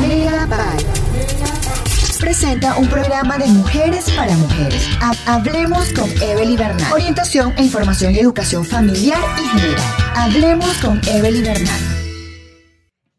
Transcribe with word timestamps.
Mega 0.00 0.44
Vibe 0.46 2.18
presenta 2.18 2.76
un 2.78 2.88
programa 2.88 3.38
de 3.38 3.46
mujeres 3.46 4.10
para 4.10 4.34
mujeres. 4.34 4.88
Ha- 5.00 5.34
Hablemos 5.36 5.92
con 5.92 6.10
Evelyn 6.20 6.56
Bernal. 6.56 6.92
Orientación 6.92 7.54
e 7.56 7.62
información 7.62 8.12
y 8.12 8.18
educación 8.18 8.64
familiar 8.64 9.20
y 9.40 9.46
general. 9.60 9.82
Hablemos 10.16 10.76
con 10.78 11.00
Evelyn 11.06 11.44
Bernal. 11.44 11.80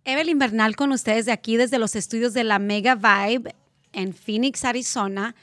Evelyn 0.04 0.38
Bernal 0.38 0.76
con 0.76 0.92
ustedes 0.92 1.26
de 1.26 1.32
aquí 1.32 1.56
desde 1.56 1.80
los 1.80 1.96
estudios 1.96 2.34
de 2.34 2.44
la 2.44 2.60
Mega 2.60 2.96
Vibe 2.96 3.56
en 3.94 4.14
Phoenix, 4.14 4.66
Arizona. 4.66 5.36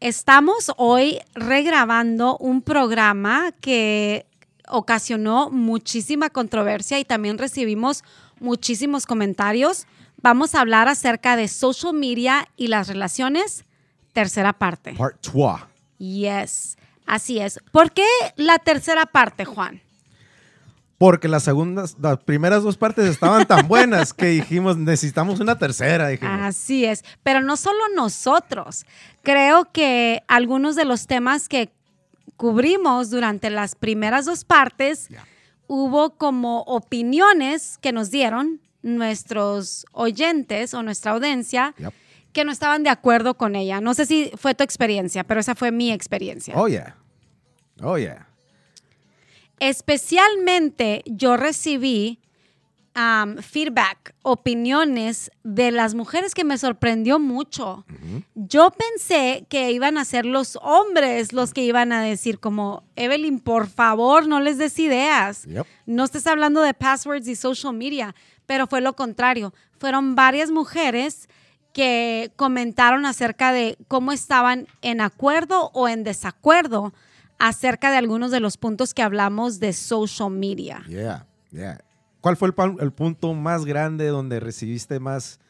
Estamos 0.00 0.72
hoy 0.78 1.18
regrabando 1.34 2.38
un 2.38 2.62
programa 2.62 3.52
que 3.60 4.24
ocasionó 4.66 5.50
muchísima 5.50 6.30
controversia 6.30 6.98
y 6.98 7.04
también 7.04 7.36
recibimos 7.36 8.02
muchísimos 8.40 9.04
comentarios. 9.04 9.86
Vamos 10.24 10.54
a 10.54 10.62
hablar 10.62 10.88
acerca 10.88 11.36
de 11.36 11.48
social 11.48 11.92
media 11.92 12.48
y 12.56 12.68
las 12.68 12.88
relaciones, 12.88 13.66
tercera 14.14 14.54
parte. 14.54 14.94
Part 14.94 15.20
3. 15.20 15.34
Yes, 15.98 16.78
así 17.04 17.40
es. 17.40 17.60
¿Por 17.70 17.92
qué 17.92 18.06
la 18.36 18.58
tercera 18.58 19.04
parte, 19.04 19.44
Juan? 19.44 19.82
Porque 20.96 21.28
las 21.28 21.42
segundas, 21.42 21.96
las 22.00 22.20
primeras 22.20 22.62
dos 22.62 22.78
partes 22.78 23.04
estaban 23.04 23.46
tan 23.46 23.68
buenas 23.68 24.14
que 24.14 24.28
dijimos, 24.28 24.78
necesitamos 24.78 25.40
una 25.40 25.58
tercera. 25.58 26.08
Dijimos. 26.08 26.40
Así 26.40 26.86
es, 26.86 27.04
pero 27.22 27.42
no 27.42 27.58
solo 27.58 27.80
nosotros. 27.94 28.86
Creo 29.22 29.70
que 29.72 30.22
algunos 30.26 30.74
de 30.74 30.86
los 30.86 31.06
temas 31.06 31.50
que 31.50 31.70
cubrimos 32.38 33.10
durante 33.10 33.50
las 33.50 33.74
primeras 33.74 34.24
dos 34.24 34.46
partes, 34.46 35.10
hubo 35.66 36.16
como 36.16 36.62
opiniones 36.62 37.76
que 37.76 37.92
nos 37.92 38.10
dieron 38.10 38.62
nuestros 38.84 39.84
oyentes 39.92 40.72
o 40.74 40.82
nuestra 40.84 41.10
audiencia 41.12 41.74
Yep. 41.78 41.92
que 42.32 42.44
no 42.44 42.52
estaban 42.52 42.82
de 42.84 42.90
acuerdo 42.90 43.34
con 43.34 43.56
ella. 43.56 43.80
No 43.80 43.94
sé 43.94 44.06
si 44.06 44.30
fue 44.36 44.54
tu 44.54 44.62
experiencia, 44.62 45.24
pero 45.24 45.40
esa 45.40 45.54
fue 45.56 45.72
mi 45.72 45.90
experiencia. 45.90 46.54
Oh, 46.56 46.68
yeah. 46.68 46.96
Oh, 47.82 47.98
yeah. 47.98 48.28
Especialmente 49.60 51.02
yo 51.06 51.36
recibí 51.36 52.20
um, 52.96 53.36
feedback, 53.38 54.14
opiniones 54.22 55.30
de 55.42 55.70
las 55.70 55.94
mujeres 55.94 56.34
que 56.34 56.44
me 56.44 56.58
sorprendió 56.58 57.18
mucho. 57.18 57.84
Yo 58.34 58.70
pensé 58.70 59.46
que 59.48 59.70
iban 59.72 59.96
a 59.96 60.04
ser 60.04 60.26
los 60.26 60.56
hombres 60.62 61.32
los 61.32 61.52
que 61.54 61.62
iban 61.64 61.92
a 61.92 62.02
decir 62.02 62.38
como, 62.40 62.82
Evelyn, 62.96 63.40
por 63.40 63.68
favor, 63.68 64.26
no 64.28 64.40
les 64.40 64.58
des 64.58 64.78
ideas. 64.78 65.44
Yep. 65.46 65.66
No 65.86 66.04
estés 66.04 66.26
hablando 66.26 66.60
de 66.62 66.74
passwords 66.74 67.26
y 67.28 67.36
social 67.36 67.72
media, 67.74 68.14
pero 68.46 68.66
fue 68.66 68.80
lo 68.80 68.94
contrario. 68.94 69.52
Fueron 69.78 70.14
varias 70.14 70.50
mujeres 70.50 71.28
que 71.72 72.32
comentaron 72.36 73.04
acerca 73.06 73.52
de 73.52 73.76
cómo 73.88 74.12
estaban 74.12 74.66
en 74.82 75.00
acuerdo 75.00 75.70
o 75.74 75.88
en 75.88 76.04
desacuerdo 76.04 76.92
acerca 77.38 77.90
de 77.90 77.96
algunos 77.96 78.30
de 78.30 78.38
los 78.40 78.56
puntos 78.56 78.94
que 78.94 79.02
hablamos 79.02 79.58
de 79.58 79.72
social 79.72 80.30
media. 80.30 80.84
Yeah. 80.88 81.26
Yeah. 81.50 81.80
¿Cuál 82.20 82.36
fue 82.36 82.48
el, 82.48 82.54
el 82.80 82.92
punto 82.92 83.34
más 83.34 83.64
grande 83.64 84.06
donde 84.06 84.38
recibiste 84.40 85.00
más, 85.00 85.40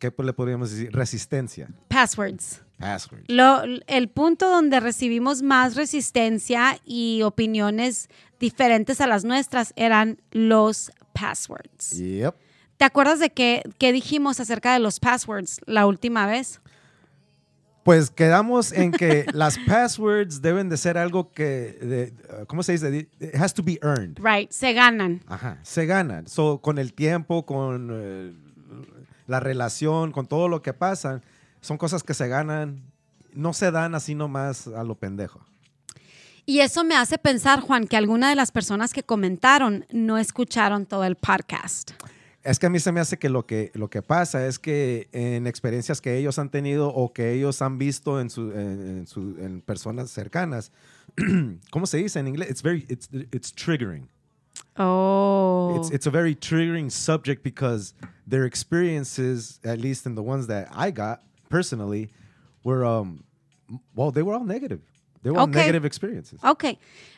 qué 0.00 0.12
le 0.18 0.32
podríamos 0.32 0.70
decir? 0.72 0.90
Resistencia. 0.92 1.68
Passwords. 1.88 2.60
Password. 2.78 3.22
Lo- 3.28 3.62
el 3.86 4.08
punto 4.08 4.50
donde 4.50 4.78
recibimos 4.80 5.42
más 5.42 5.74
resistencia 5.76 6.78
y 6.84 7.22
opiniones 7.22 8.08
diferentes 8.40 9.00
a 9.00 9.06
las 9.06 9.24
nuestras 9.24 9.72
eran 9.76 10.20
los 10.30 10.90
passwords. 11.12 11.90
Yep. 11.92 12.34
¿Te 12.76 12.84
acuerdas 12.84 13.18
de 13.18 13.30
qué, 13.30 13.62
qué 13.78 13.92
dijimos 13.92 14.38
acerca 14.40 14.72
de 14.72 14.78
los 14.78 15.00
passwords 15.00 15.60
la 15.66 15.86
última 15.86 16.26
vez? 16.26 16.60
Pues 17.82 18.10
quedamos 18.10 18.70
en 18.72 18.92
que 18.92 19.24
las 19.32 19.58
passwords 19.66 20.42
deben 20.42 20.68
de 20.68 20.76
ser 20.76 20.98
algo 20.98 21.32
que, 21.32 21.78
de- 21.80 22.14
uh, 22.42 22.46
¿cómo 22.46 22.62
se 22.62 22.72
dice? 22.72 23.08
It 23.18 23.34
has 23.34 23.54
to 23.54 23.62
be 23.62 23.78
earned. 23.82 24.18
Right, 24.22 24.50
se 24.52 24.72
ganan. 24.74 25.22
Ajá, 25.26 25.58
se 25.62 25.86
ganan. 25.86 26.26
So, 26.26 26.58
con 26.60 26.78
el 26.78 26.92
tiempo, 26.92 27.46
con 27.46 27.88
eh, 27.92 28.32
la 29.26 29.40
relación, 29.40 30.12
con 30.12 30.26
todo 30.26 30.48
lo 30.48 30.60
que 30.62 30.74
pasa, 30.74 31.22
son 31.60 31.78
cosas 31.78 32.02
que 32.02 32.12
se 32.14 32.28
ganan, 32.28 32.82
no 33.32 33.52
se 33.54 33.70
dan 33.70 33.94
así 33.94 34.14
nomás 34.14 34.66
a 34.68 34.84
lo 34.84 34.94
pendejo. 34.96 35.40
Y 36.48 36.60
eso 36.60 36.82
me 36.82 36.94
hace 36.96 37.18
pensar, 37.18 37.60
Juan, 37.60 37.86
que 37.86 37.98
alguna 37.98 38.30
de 38.30 38.34
las 38.34 38.52
personas 38.52 38.94
que 38.94 39.02
comentaron 39.02 39.84
no 39.92 40.16
escucharon 40.16 40.86
todo 40.86 41.04
el 41.04 41.14
podcast. 41.14 41.90
Es 42.42 42.58
que 42.58 42.64
a 42.64 42.70
mí 42.70 42.80
se 42.80 42.90
me 42.90 43.00
hace 43.00 43.18
que 43.18 43.28
lo 43.28 43.44
que, 43.44 43.70
lo 43.74 43.90
que 43.90 44.00
pasa 44.00 44.46
es 44.46 44.58
que 44.58 45.10
en 45.12 45.46
experiencias 45.46 46.00
que 46.00 46.16
ellos 46.16 46.38
han 46.38 46.48
tenido 46.48 46.88
o 46.88 47.12
que 47.12 47.34
ellos 47.34 47.60
han 47.60 47.76
visto 47.76 48.18
en, 48.18 48.30
su, 48.30 48.50
en, 48.52 48.80
en 49.00 49.06
su- 49.06 49.36
en 49.38 49.60
personas 49.60 50.10
cercanas, 50.10 50.72
¿cómo 51.70 51.86
se 51.86 51.98
dice 51.98 52.18
en 52.18 52.28
inglés? 52.28 52.48
It's 52.48 52.62
very, 52.62 52.86
it's, 52.88 53.10
it's 53.30 53.52
triggering. 53.54 54.08
Oh. 54.78 55.76
It's, 55.78 55.90
it's 55.90 56.06
a 56.06 56.10
very 56.10 56.34
triggering 56.34 56.88
subject 56.90 57.42
because 57.44 57.92
their 58.26 58.46
experiences, 58.46 59.60
at 59.64 59.78
least 59.80 60.06
in 60.06 60.14
the 60.14 60.22
ones 60.22 60.46
that 60.46 60.68
I 60.74 60.92
got 60.92 61.20
personally, 61.50 62.08
were, 62.64 62.86
um, 62.86 63.22
well, 63.94 64.10
they 64.10 64.22
were 64.22 64.32
all 64.32 64.46
negative. 64.46 64.80
They 65.22 65.32
Okay. 65.32 65.46
negative 65.60 65.86
experiences. 65.86 66.40
Ok. 66.42 66.64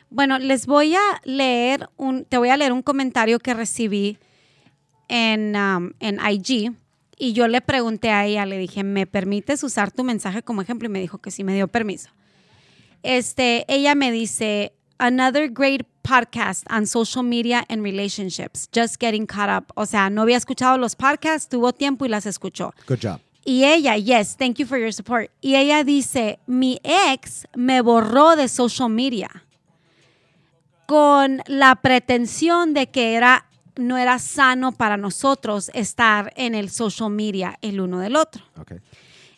Bueno, 0.09 0.39
les 0.39 0.65
voy 0.65 0.95
a 0.95 1.21
leer 1.23 1.89
un, 1.97 2.25
te 2.25 2.37
voy 2.37 2.49
a 2.49 2.57
leer 2.57 2.73
un 2.73 2.81
comentario 2.81 3.39
que 3.39 3.53
recibí 3.53 4.17
en, 5.07 5.55
um, 5.55 5.91
en 5.99 6.19
IG 6.19 6.73
y 7.17 7.33
yo 7.33 7.47
le 7.47 7.61
pregunté 7.61 8.09
a 8.09 8.25
ella, 8.25 8.45
le 8.45 8.57
dije, 8.57 8.83
¿me 8.83 9.05
permites 9.05 9.63
usar 9.63 9.91
tu 9.91 10.03
mensaje 10.03 10.41
como 10.43 10.61
ejemplo? 10.61 10.87
Y 10.87 10.89
me 10.91 10.99
dijo 10.99 11.19
que 11.19 11.31
sí, 11.31 11.43
me 11.43 11.53
dio 11.53 11.67
permiso. 11.67 12.09
Este, 13.03 13.65
ella 13.67 13.95
me 13.95 14.11
dice, 14.11 14.73
another 14.97 15.49
great 15.49 15.85
podcast 16.03 16.65
on 16.71 16.85
social 16.87 17.23
media 17.23 17.65
and 17.69 17.83
relationships, 17.83 18.67
just 18.73 18.99
getting 18.99 19.25
caught 19.25 19.49
up. 19.49 19.71
O 19.75 19.85
sea, 19.85 20.09
no 20.09 20.21
había 20.23 20.37
escuchado 20.37 20.77
los 20.77 20.95
podcasts, 20.95 21.47
tuvo 21.49 21.73
tiempo 21.73 22.05
y 22.05 22.09
las 22.09 22.25
escuchó. 22.25 22.73
Good 22.87 22.99
job. 23.01 23.19
Y 23.43 23.65
ella, 23.65 23.97
yes, 23.97 24.37
thank 24.37 24.57
you 24.57 24.67
for 24.67 24.77
your 24.77 24.93
support. 24.93 25.31
Y 25.41 25.55
ella 25.55 25.83
dice, 25.83 26.39
mi 26.45 26.79
ex 26.83 27.47
me 27.55 27.81
borró 27.81 28.35
de 28.35 28.47
social 28.47 28.89
media 28.89 29.29
con 30.85 31.41
la 31.47 31.75
pretensión 31.75 32.73
de 32.73 32.87
que 32.87 33.15
era, 33.15 33.47
no 33.77 33.97
era 33.97 34.19
sano 34.19 34.73
para 34.73 34.97
nosotros 34.97 35.71
estar 35.73 36.33
en 36.35 36.53
el 36.53 36.69
social 36.69 37.09
media 37.09 37.57
el 37.61 37.79
uno 37.79 37.99
del 37.99 38.15
otro. 38.15 38.43
Okay. 38.59 38.79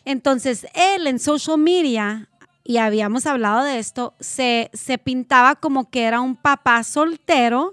Entonces, 0.04 0.66
él 0.74 1.06
en 1.06 1.18
social 1.18 1.56
media, 1.56 2.28
y 2.62 2.76
habíamos 2.76 3.24
hablado 3.24 3.64
de 3.64 3.78
esto, 3.78 4.14
se, 4.20 4.70
se 4.74 4.98
pintaba 4.98 5.54
como 5.54 5.88
que 5.88 6.02
era 6.02 6.20
un 6.20 6.36
papá 6.36 6.82
soltero, 6.84 7.72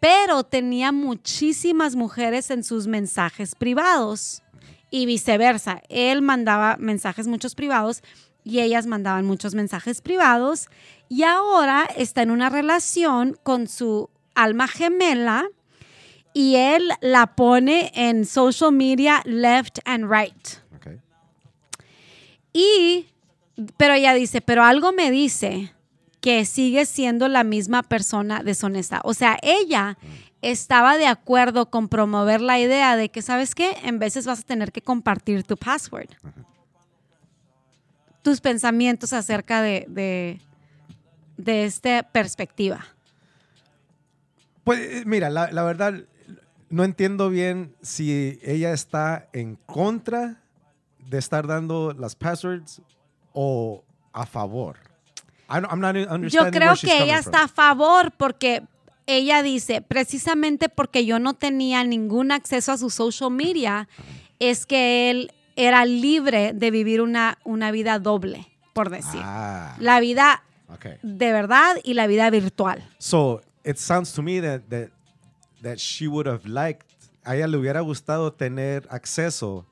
pero 0.00 0.42
tenía 0.42 0.90
muchísimas 0.90 1.94
mujeres 1.94 2.50
en 2.50 2.64
sus 2.64 2.88
mensajes 2.88 3.54
privados 3.54 4.42
y 4.92 5.06
viceversa. 5.06 5.82
Él 5.88 6.22
mandaba 6.22 6.76
mensajes 6.78 7.26
muchos 7.26 7.56
privados 7.56 8.02
y 8.44 8.60
ellas 8.60 8.86
mandaban 8.86 9.24
muchos 9.24 9.54
mensajes 9.54 10.02
privados 10.02 10.68
y 11.08 11.24
ahora 11.24 11.88
está 11.96 12.22
en 12.22 12.30
una 12.30 12.50
relación 12.50 13.36
con 13.42 13.66
su 13.66 14.10
alma 14.34 14.68
gemela 14.68 15.48
y 16.34 16.56
él 16.56 16.90
la 17.00 17.34
pone 17.34 17.90
en 17.94 18.26
social 18.26 18.72
media 18.72 19.22
left 19.24 19.78
and 19.86 20.10
right. 20.10 20.48
Okay. 20.76 21.00
Y, 22.52 23.08
pero 23.78 23.94
ella 23.94 24.12
dice, 24.12 24.42
pero 24.42 24.62
algo 24.62 24.92
me 24.92 25.10
dice 25.10 25.72
que 26.20 26.44
sigue 26.44 26.84
siendo 26.84 27.28
la 27.28 27.44
misma 27.44 27.82
persona 27.82 28.42
deshonesta. 28.42 29.00
O 29.04 29.14
sea, 29.14 29.38
ella 29.42 29.96
estaba 30.42 30.98
de 30.98 31.06
acuerdo 31.06 31.70
con 31.70 31.88
promover 31.88 32.40
la 32.40 32.58
idea 32.58 32.96
de 32.96 33.08
que, 33.10 33.22
¿sabes 33.22 33.54
qué? 33.54 33.76
En 33.84 33.98
veces 33.98 34.26
vas 34.26 34.40
a 34.40 34.42
tener 34.42 34.72
que 34.72 34.82
compartir 34.82 35.44
tu 35.44 35.56
password. 35.56 36.10
Tus 38.22 38.40
pensamientos 38.40 39.12
acerca 39.12 39.62
de, 39.62 39.86
de, 39.88 40.40
de 41.36 41.64
esta 41.64 42.02
perspectiva. 42.02 42.84
Pues 44.64 44.80
eh, 44.80 45.02
mira, 45.06 45.30
la, 45.30 45.50
la 45.50 45.62
verdad, 45.64 45.94
no 46.70 46.84
entiendo 46.84 47.30
bien 47.30 47.74
si 47.82 48.38
ella 48.42 48.72
está 48.72 49.28
en 49.32 49.56
contra 49.66 50.40
de 50.98 51.18
estar 51.18 51.46
dando 51.46 51.92
las 51.92 52.14
passwords 52.14 52.80
o 53.32 53.84
a 54.12 54.26
favor. 54.26 54.76
I'm 55.48 55.80
not 55.80 55.94
Yo 56.30 56.50
creo 56.50 56.70
where 56.70 56.74
she's 56.76 56.90
que 56.90 57.02
ella 57.02 57.22
from. 57.22 57.34
está 57.34 57.44
a 57.44 57.48
favor 57.48 58.12
porque 58.16 58.62
ella 59.06 59.42
dice, 59.42 59.82
precisamente 59.82 60.68
porque 60.68 61.04
yo 61.04 61.18
no 61.18 61.34
tenía 61.34 61.84
ningún 61.84 62.32
acceso 62.32 62.72
a 62.72 62.78
su 62.78 62.90
social 62.90 63.30
media, 63.30 63.88
es 64.38 64.66
que 64.66 65.10
él 65.10 65.32
era 65.56 65.84
libre 65.84 66.52
de 66.54 66.70
vivir 66.70 67.00
una, 67.00 67.38
una 67.44 67.70
vida 67.70 67.98
doble, 67.98 68.48
por 68.72 68.90
decir. 68.90 69.20
Ah, 69.22 69.76
La 69.78 70.00
vida 70.00 70.42
okay. 70.68 70.96
de 71.02 71.32
verdad 71.32 71.76
y 71.84 71.94
la 71.94 72.06
vida 72.06 72.30
virtual. 72.30 72.82
So 72.98 73.42
it 73.64 73.76
sounds 73.76 74.12
to 74.14 74.22
me 74.22 74.40
that 74.40 74.62
that 74.68 74.90
that 75.62 75.78
she 75.78 76.08
would 76.08 76.26
have 76.26 76.46
liked 76.46 76.86
a 77.24 77.36
ella 77.36 77.46
le 77.46 77.56
hubiera 77.56 77.80
gustado 77.80 78.32
tener 78.32 78.86
acceso 78.90 79.64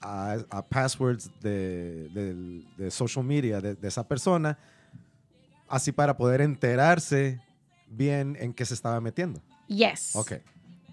a, 0.00 0.38
a 0.48 0.62
passwords 0.62 1.30
de, 1.42 2.08
de 2.78 2.90
social 2.90 3.22
media 3.24 3.60
de, 3.60 3.74
de 3.74 3.88
esa 3.88 4.06
persona, 4.06 4.56
así 5.68 5.92
para 5.92 6.16
poder 6.16 6.40
enterarse 6.40 7.38
bien 7.90 8.36
en 8.40 8.54
qué 8.54 8.64
se 8.64 8.74
estaba 8.74 9.00
metiendo. 9.00 9.42
Yes. 9.68 10.16
Ok. 10.16 10.32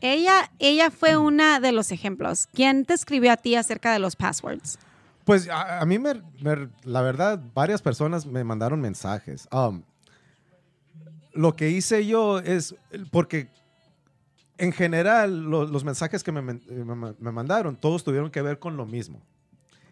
Ella, 0.01 0.51
ella 0.59 0.91
fue 0.91 1.17
una 1.17 1.59
de 1.59 1.71
los 1.71 1.91
ejemplos. 1.91 2.47
¿Quién 2.53 2.85
te 2.85 2.93
escribió 2.93 3.31
a 3.31 3.37
ti 3.37 3.55
acerca 3.55 3.93
de 3.93 3.99
los 3.99 4.15
passwords? 4.15 4.77
Pues 5.23 5.49
a, 5.49 5.79
a 5.81 5.85
mí, 5.85 5.97
me, 5.99 6.15
me- 6.41 6.69
la 6.83 7.01
verdad, 7.01 7.41
varias 7.55 7.81
personas 7.81 8.25
me 8.25 8.43
mandaron 8.43 8.79
mensajes. 8.79 9.47
Um, 9.51 9.81
lo 11.33 11.55
que 11.55 11.69
hice 11.69 12.05
yo 12.05 12.39
es, 12.39 12.75
porque 13.11 13.49
en 14.57 14.71
general 14.71 15.43
lo- 15.43 15.65
los 15.65 15.83
mensajes 15.83 16.23
que 16.23 16.31
me, 16.31 16.39
eh, 16.51 16.61
me 16.69 17.13
me 17.19 17.31
mandaron, 17.31 17.75
todos 17.75 18.03
tuvieron 18.03 18.31
que 18.31 18.41
ver 18.41 18.59
con 18.59 18.77
lo 18.77 18.85
mismo, 18.85 19.21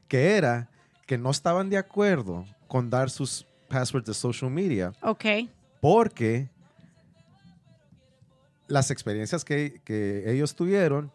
que 0.07 0.35
era 0.37 0.69
que 1.05 1.17
no 1.17 1.29
estaban 1.31 1.69
de 1.69 1.77
acuerdo 1.77 2.45
con 2.67 2.89
dar 2.89 3.09
sus 3.09 3.45
passwords 3.69 4.07
de 4.07 4.13
social 4.13 4.49
media 4.49 4.91
Ok. 5.01 5.25
porque 5.81 6.49
las 8.67 8.91
experiencias 8.91 9.45
que, 9.45 9.81
que 9.83 10.31
ellos 10.31 10.55
tuvieron, 10.55 11.11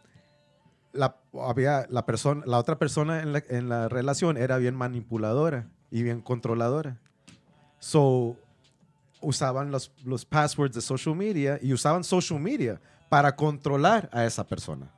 la, 0.93 1.17
había, 1.35 1.87
la, 1.89 2.07
persona, 2.07 2.43
la 2.47 2.59
otra 2.59 2.79
persona 2.79 3.23
en 3.23 3.33
la, 3.33 3.43
en 3.49 3.69
la 3.69 3.89
relación 3.89 4.37
era 4.37 4.59
bien 4.59 4.75
manipuladora 4.75 5.69
y 5.91 6.03
bien 6.03 6.21
controladora. 6.21 6.99
So, 7.79 8.37
usaban 9.21 9.71
los, 9.71 9.93
los 10.05 10.25
passwords 10.25 10.75
de 10.75 10.81
social 10.81 11.15
media 11.15 11.59
y 11.63 11.73
usaban 11.73 12.05
social 12.05 12.41
media 12.41 12.81
para 13.09 13.35
controlar 13.35 14.09
a 14.13 14.25
esa 14.25 14.45
persona. 14.45 14.91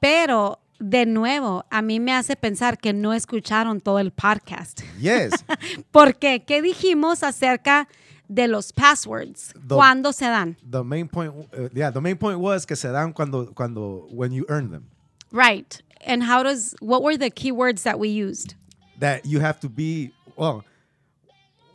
Pero, 0.00 0.58
de 0.78 1.04
nuevo, 1.06 1.64
a 1.70 1.82
mí 1.82 2.00
me 2.00 2.14
hace 2.14 2.36
pensar 2.36 2.78
que 2.78 2.92
no 2.92 3.12
escucharon 3.12 3.80
todo 3.80 3.98
el 3.98 4.12
podcast. 4.12 4.80
Yes. 4.98 5.32
¿Por 5.90 6.16
qué? 6.16 6.44
¿Qué 6.44 6.62
dijimos 6.62 7.22
acerca 7.22 7.88
de 8.32 8.46
los 8.46 8.70
passwords? 8.72 9.52
The- 9.54 9.76
¿Cuándo 9.76 10.12
se 10.14 10.26
dan? 10.26 10.56
the 10.62 10.84
main 10.84 11.08
point, 11.08 11.34
uh, 11.52 11.68
yeah, 11.74 11.90
the 11.90 12.00
main 12.00 12.16
point 12.16 12.38
was 12.38 12.64
que 12.64 12.76
se 12.76 12.88
dan 12.92 13.12
cuando, 13.12 13.46
cuando, 13.54 14.06
when 14.10 14.32
you 14.32 14.44
earn 14.48 14.70
them. 14.70 14.90
Right. 15.32 15.80
And 16.06 16.22
how 16.22 16.42
does, 16.42 16.74
what 16.80 17.02
were 17.02 17.16
the 17.16 17.30
keywords 17.30 17.82
that 17.82 17.98
we 17.98 18.08
used? 18.08 18.54
that 18.98 19.24
you 19.24 19.40
have 19.40 19.58
to 19.60 19.68
be 19.68 20.12
well 20.36 20.62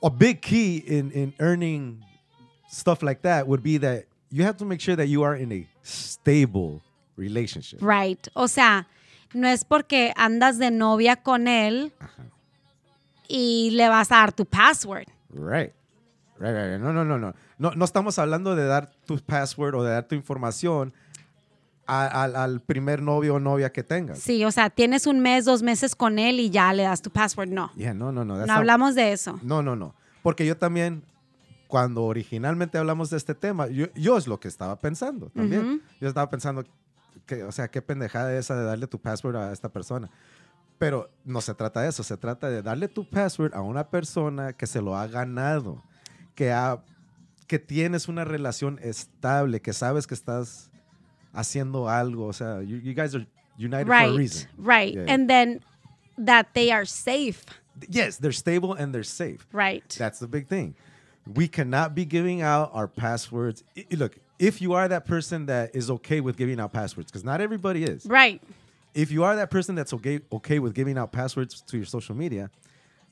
a 0.03 0.11
big 0.11 0.43
key 0.43 0.77
in 0.77 1.09
in 1.11 1.33
earning 1.39 2.03
stuff 2.69 3.01
like 3.01 3.23
that 3.23 3.47
would 3.47 3.63
be 3.63 3.77
that 3.79 4.05
you 4.29 4.43
have 4.43 4.55
to 4.57 4.63
make 4.65 4.79
sure 4.79 4.95
that 4.95 5.07
you 5.07 5.23
are 5.23 5.35
in 5.35 5.51
a 5.51 5.67
stable 5.81 6.83
relationship 7.17 7.79
Right. 7.81 8.27
O 8.35 8.45
sea, 8.45 8.85
no 9.33 9.47
es 9.47 9.63
porque 9.63 10.13
andas 10.15 10.59
de 10.59 10.69
novia 10.69 11.15
con 11.15 11.47
él 11.47 11.91
y 13.27 13.71
le 13.71 13.87
vas 13.89 14.11
a 14.11 14.15
dar 14.15 14.31
tu 14.31 14.45
password. 14.45 15.07
right. 15.31 15.73
No 16.39 16.93
no 16.93 17.05
no 17.05 17.17
no 17.17 17.33
no 17.57 17.71
no 17.71 17.85
estamos 17.85 18.19
hablando 18.19 18.55
de 18.55 18.65
dar 18.65 18.91
tu 19.05 19.17
password 19.19 19.75
o 19.75 19.83
de 19.83 19.91
dar 19.91 20.07
tu 20.07 20.15
información 20.15 20.93
al, 21.87 22.35
al 22.35 22.61
primer 22.61 23.01
novio 23.01 23.35
o 23.35 23.39
novia 23.39 23.71
que 23.71 23.83
tengas 23.83 24.19
Sí, 24.19 24.43
o 24.43 24.51
sea, 24.51 24.69
tienes 24.69 25.05
un 25.07 25.19
mes, 25.19 25.45
dos 25.45 25.61
meses 25.61 25.95
con 25.95 26.17
él 26.19 26.39
y 26.39 26.49
ya 26.49 26.73
le 26.73 26.83
das 26.83 27.01
tu 27.01 27.09
password. 27.11 27.49
No. 27.49 27.71
yeah 27.75 27.93
no 27.93 28.11
no 28.11 28.25
no 28.25 28.45
No 28.45 28.53
hablamos 28.53 28.95
de 28.95 29.13
eso. 29.13 29.39
No, 29.43 29.61
no, 29.61 29.75
no. 29.75 29.93
Porque 30.23 30.45
yo 30.45 30.57
también, 30.57 31.03
cuando 31.67 32.03
originalmente 32.03 32.77
hablamos 32.79 33.11
de 33.11 33.17
este 33.17 33.35
tema, 33.35 33.67
yo, 33.67 33.85
yo 33.93 34.17
es 34.17 34.25
lo 34.25 34.39
que 34.39 34.47
estaba 34.47 34.79
pensando 34.79 35.29
también. 35.29 35.83
Yo 36.01 36.07
estaba 36.07 36.29
pensando, 36.29 36.63
que, 37.27 37.43
o 37.43 37.51
sea, 37.51 37.67
qué 37.69 37.81
pendejada 37.81 38.35
esa 38.35 38.55
de 38.55 38.65
darle 38.65 38.87
tu 38.87 38.99
password 38.99 39.35
a 39.35 39.53
esta 39.53 39.69
persona. 39.69 40.09
Pero 40.77 41.09
no 41.23 41.41
se 41.41 41.53
trata 41.53 41.81
de 41.81 41.89
eso, 41.89 42.03
se 42.03 42.17
trata 42.17 42.49
de 42.49 42.61
darle 42.61 42.87
tu 42.87 43.07
password 43.07 43.53
a 43.53 43.61
una 43.61 43.87
persona 43.89 44.53
que 44.53 44.67
se 44.67 44.81
lo 44.81 44.97
ha 44.97 45.07
ganado, 45.07 45.83
que, 46.35 46.51
ha, 46.51 46.81
que 47.47 47.59
tienes 47.59 48.07
una 48.07 48.23
relación 48.25 48.79
estable, 48.81 49.59
que 49.61 49.73
sabes 49.73 50.05
que 50.07 50.13
estás 50.15 50.69
haciendo 51.33 51.89
algo. 51.89 52.27
O 52.27 52.33
sea, 52.33 52.61
you, 52.61 52.77
you 52.77 52.93
guys 52.93 53.15
are 53.15 53.25
united 53.57 53.85
for 53.87 53.93
a 53.93 54.07
Right. 54.07 54.17
reason. 54.17 54.47
Right. 54.57 54.93
Yeah. 54.95 55.05
And 55.07 55.29
then 55.29 55.61
that 56.17 56.47
they 56.53 56.71
are 56.71 56.85
safe. 56.85 57.43
Yes, 57.89 58.17
they're 58.17 58.31
stable 58.31 58.73
and 58.73 58.93
they're 58.93 59.03
safe. 59.03 59.45
Right. 59.51 59.83
That's 59.97 60.19
the 60.19 60.27
big 60.27 60.47
thing. 60.47 60.75
We 61.25 61.47
cannot 61.47 61.93
be 61.95 62.05
giving 62.05 62.41
out 62.41 62.69
our 62.73 62.87
passwords. 62.87 63.63
I- 63.77 63.85
look, 63.95 64.17
if 64.39 64.61
you 64.61 64.73
are 64.73 64.87
that 64.87 65.05
person 65.05 65.45
that 65.47 65.75
is 65.75 65.89
okay 65.89 66.21
with 66.21 66.37
giving 66.37 66.59
out 66.59 66.71
passwords, 66.71 67.11
because 67.11 67.23
not 67.23 67.41
everybody 67.41 67.83
is. 67.83 68.05
Right. 68.05 68.41
If 68.93 69.11
you 69.11 69.23
are 69.25 69.35
that 69.35 69.49
person 69.49 69.75
that's 69.75 69.91
okay, 69.93 70.21
okay 70.31 70.59
with 70.59 70.73
giving 70.73 70.97
out 70.97 71.11
passwords 71.11 71.61
to 71.67 71.77
your 71.77 71.85
social 71.85 72.15
media, 72.15 72.49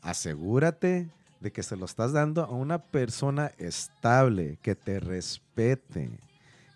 asegúrate 0.04 1.10
de 1.44 1.52
que 1.52 1.62
se 1.62 1.76
lo 1.76 1.86
estás 1.86 2.14
dando 2.14 2.46
a 2.46 2.52
una 2.52 2.80
persona 2.80 3.52
estable, 3.58 4.58
que 4.62 4.76
te 4.76 5.02
respete, 5.02 6.10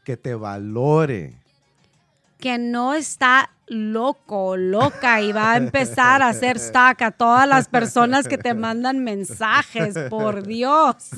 que 0.03 0.17
te 0.17 0.35
valore. 0.35 1.39
Que 2.37 2.57
no 2.57 2.93
está 2.93 3.49
loco, 3.67 4.57
loca 4.57 5.21
y 5.21 5.31
va 5.31 5.53
a 5.53 5.57
empezar 5.57 6.21
a 6.21 6.27
hacer 6.29 6.59
stack 6.59 7.01
a 7.01 7.11
todas 7.11 7.47
las 7.47 7.69
personas 7.69 8.27
que 8.27 8.37
te 8.37 8.53
mandan 8.53 9.03
mensajes. 9.03 9.95
Por 10.09 10.43
Dios. 10.47 11.09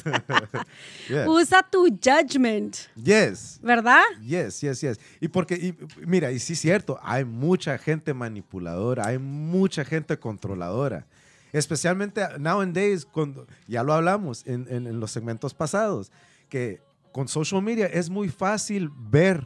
Usa 1.28 1.64
tu 1.70 1.88
judgment, 1.88 2.78
Yes. 2.96 3.60
¿verdad? 3.64 4.04
Yes, 4.22 4.62
yes, 4.62 4.82
yes. 4.82 5.00
Y 5.20 5.28
porque, 5.28 5.56
y, 5.56 5.76
mira, 6.06 6.32
y 6.32 6.38
sí 6.38 6.54
es 6.54 6.60
cierto, 6.60 7.00
hay 7.02 7.26
mucha 7.26 7.78
gente 7.80 8.14
manipuladora, 8.14 9.08
hay 9.08 9.18
mucha 9.18 9.84
gente 9.84 10.18
controladora. 10.20 11.06
Especialmente 11.52 12.22
nowadays, 12.38 13.06
cuando, 13.06 13.48
ya 13.68 13.84
lo 13.84 13.94
hablamos 13.94 14.46
en, 14.46 14.68
en- 14.70 14.88
en 14.88 15.00
los 15.00 15.12
segmentos 15.12 15.54
pasados, 15.54 16.12
que 16.50 16.82
con 17.12 17.28
social 17.28 17.62
media 17.62 17.88
es 17.88 18.10
muy 18.10 18.30
fácil 18.30 18.90
ver 18.96 19.46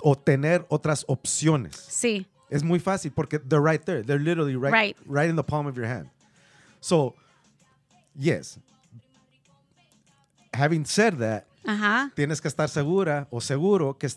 o 0.00 0.16
tener 0.18 0.66
otras 0.68 1.04
opciones. 1.06 1.76
Sí. 1.76 2.26
Es 2.50 2.62
muy 2.64 2.80
fácil 2.80 3.12
porque 3.12 3.38
they're 3.38 3.62
right 3.64 3.82
there. 3.84 4.02
They're 4.02 4.22
literally 4.22 4.56
right, 4.56 4.72
Right. 4.74 4.96
right 5.06 5.30
in 5.30 5.36
the 5.36 5.44
palm 5.44 5.66
of 5.66 5.76
your 5.76 5.86
hand. 5.86 6.10
So, 6.80 7.14
yes. 8.14 8.58
Having 10.52 10.84
said 10.86 11.14
that, 11.18 11.46
Ajá. 11.64 12.10
tienes 12.14 12.40
que 12.40 12.48
estar 12.48 12.68
segura 12.68 13.26
o 13.30 13.40
seguro 13.40 13.96
que 13.96 14.08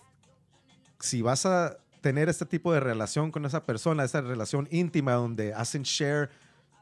si 1.00 1.22
vas 1.22 1.46
a 1.46 1.78
tener 2.02 2.28
este 2.30 2.46
tipo 2.46 2.74
de 2.74 2.80
relación 2.80 3.32
con 3.32 3.46
esa 3.46 3.64
persona, 3.64 4.04
esa 4.04 4.22
relación 4.22 4.68
íntima 4.72 5.14
donde 5.14 5.54
hacen 5.54 5.84
share 5.84 6.30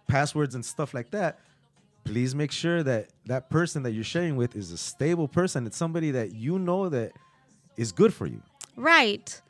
passwords 0.07 0.55
and 0.55 0.65
stuff 0.65 0.93
like 0.93 1.12
that, 1.12 1.39
please 2.03 2.36
make 2.36 2.51
sure 2.51 2.83
that 2.83 3.07
that 3.25 3.50
person 3.50 3.83
that 3.83 3.91
you're 3.91 4.03
sharing 4.03 4.36
with 4.36 4.55
is 4.55 4.72
a 4.72 4.77
stable 4.77 5.27
person. 5.27 5.65
It's 5.65 5.77
somebody 5.77 6.12
that 6.12 6.33
you 6.33 6.60
know 6.60 6.89
that 6.89 7.12
is 7.77 7.91
good 7.91 8.13
for 8.13 8.27
you. 8.27 8.41
Right. 8.75 9.41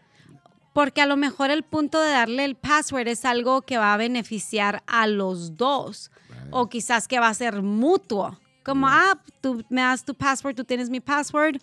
Porque 0.73 1.01
a 1.01 1.05
lo 1.05 1.15
mejor 1.15 1.51
el 1.51 1.63
punto 1.63 2.01
de 2.01 2.09
darle 2.09 2.45
el 2.45 2.55
password 2.55 3.07
es 3.07 3.25
algo 3.25 3.61
que 3.61 3.77
va 3.77 3.93
a 3.93 3.97
beneficiar 3.97 4.81
a 4.87 5.07
los 5.07 5.55
dos. 5.55 6.09
O 6.51 6.67
quizás 6.67 7.07
que 7.07 7.19
va 7.19 7.29
a 7.29 7.33
ser 7.33 7.61
mutuo. 7.61 8.37
Como, 8.63 8.87
ah, 8.87 9.19
tú 9.41 9.63
me 9.69 9.81
das 9.81 10.03
tu 10.03 10.13
password, 10.13 10.55
tú 10.55 10.63
tienes 10.63 10.89
mi 10.89 10.99
password. 10.99 11.59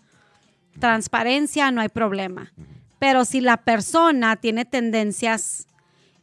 Transparencia, 0.79 1.71
no 1.71 1.81
hay 1.81 1.89
problema. 1.89 2.53
Pero 2.99 3.25
si 3.25 3.41
la 3.41 3.57
persona 3.57 4.37
tiene 4.37 4.65
tendencias 4.65 5.67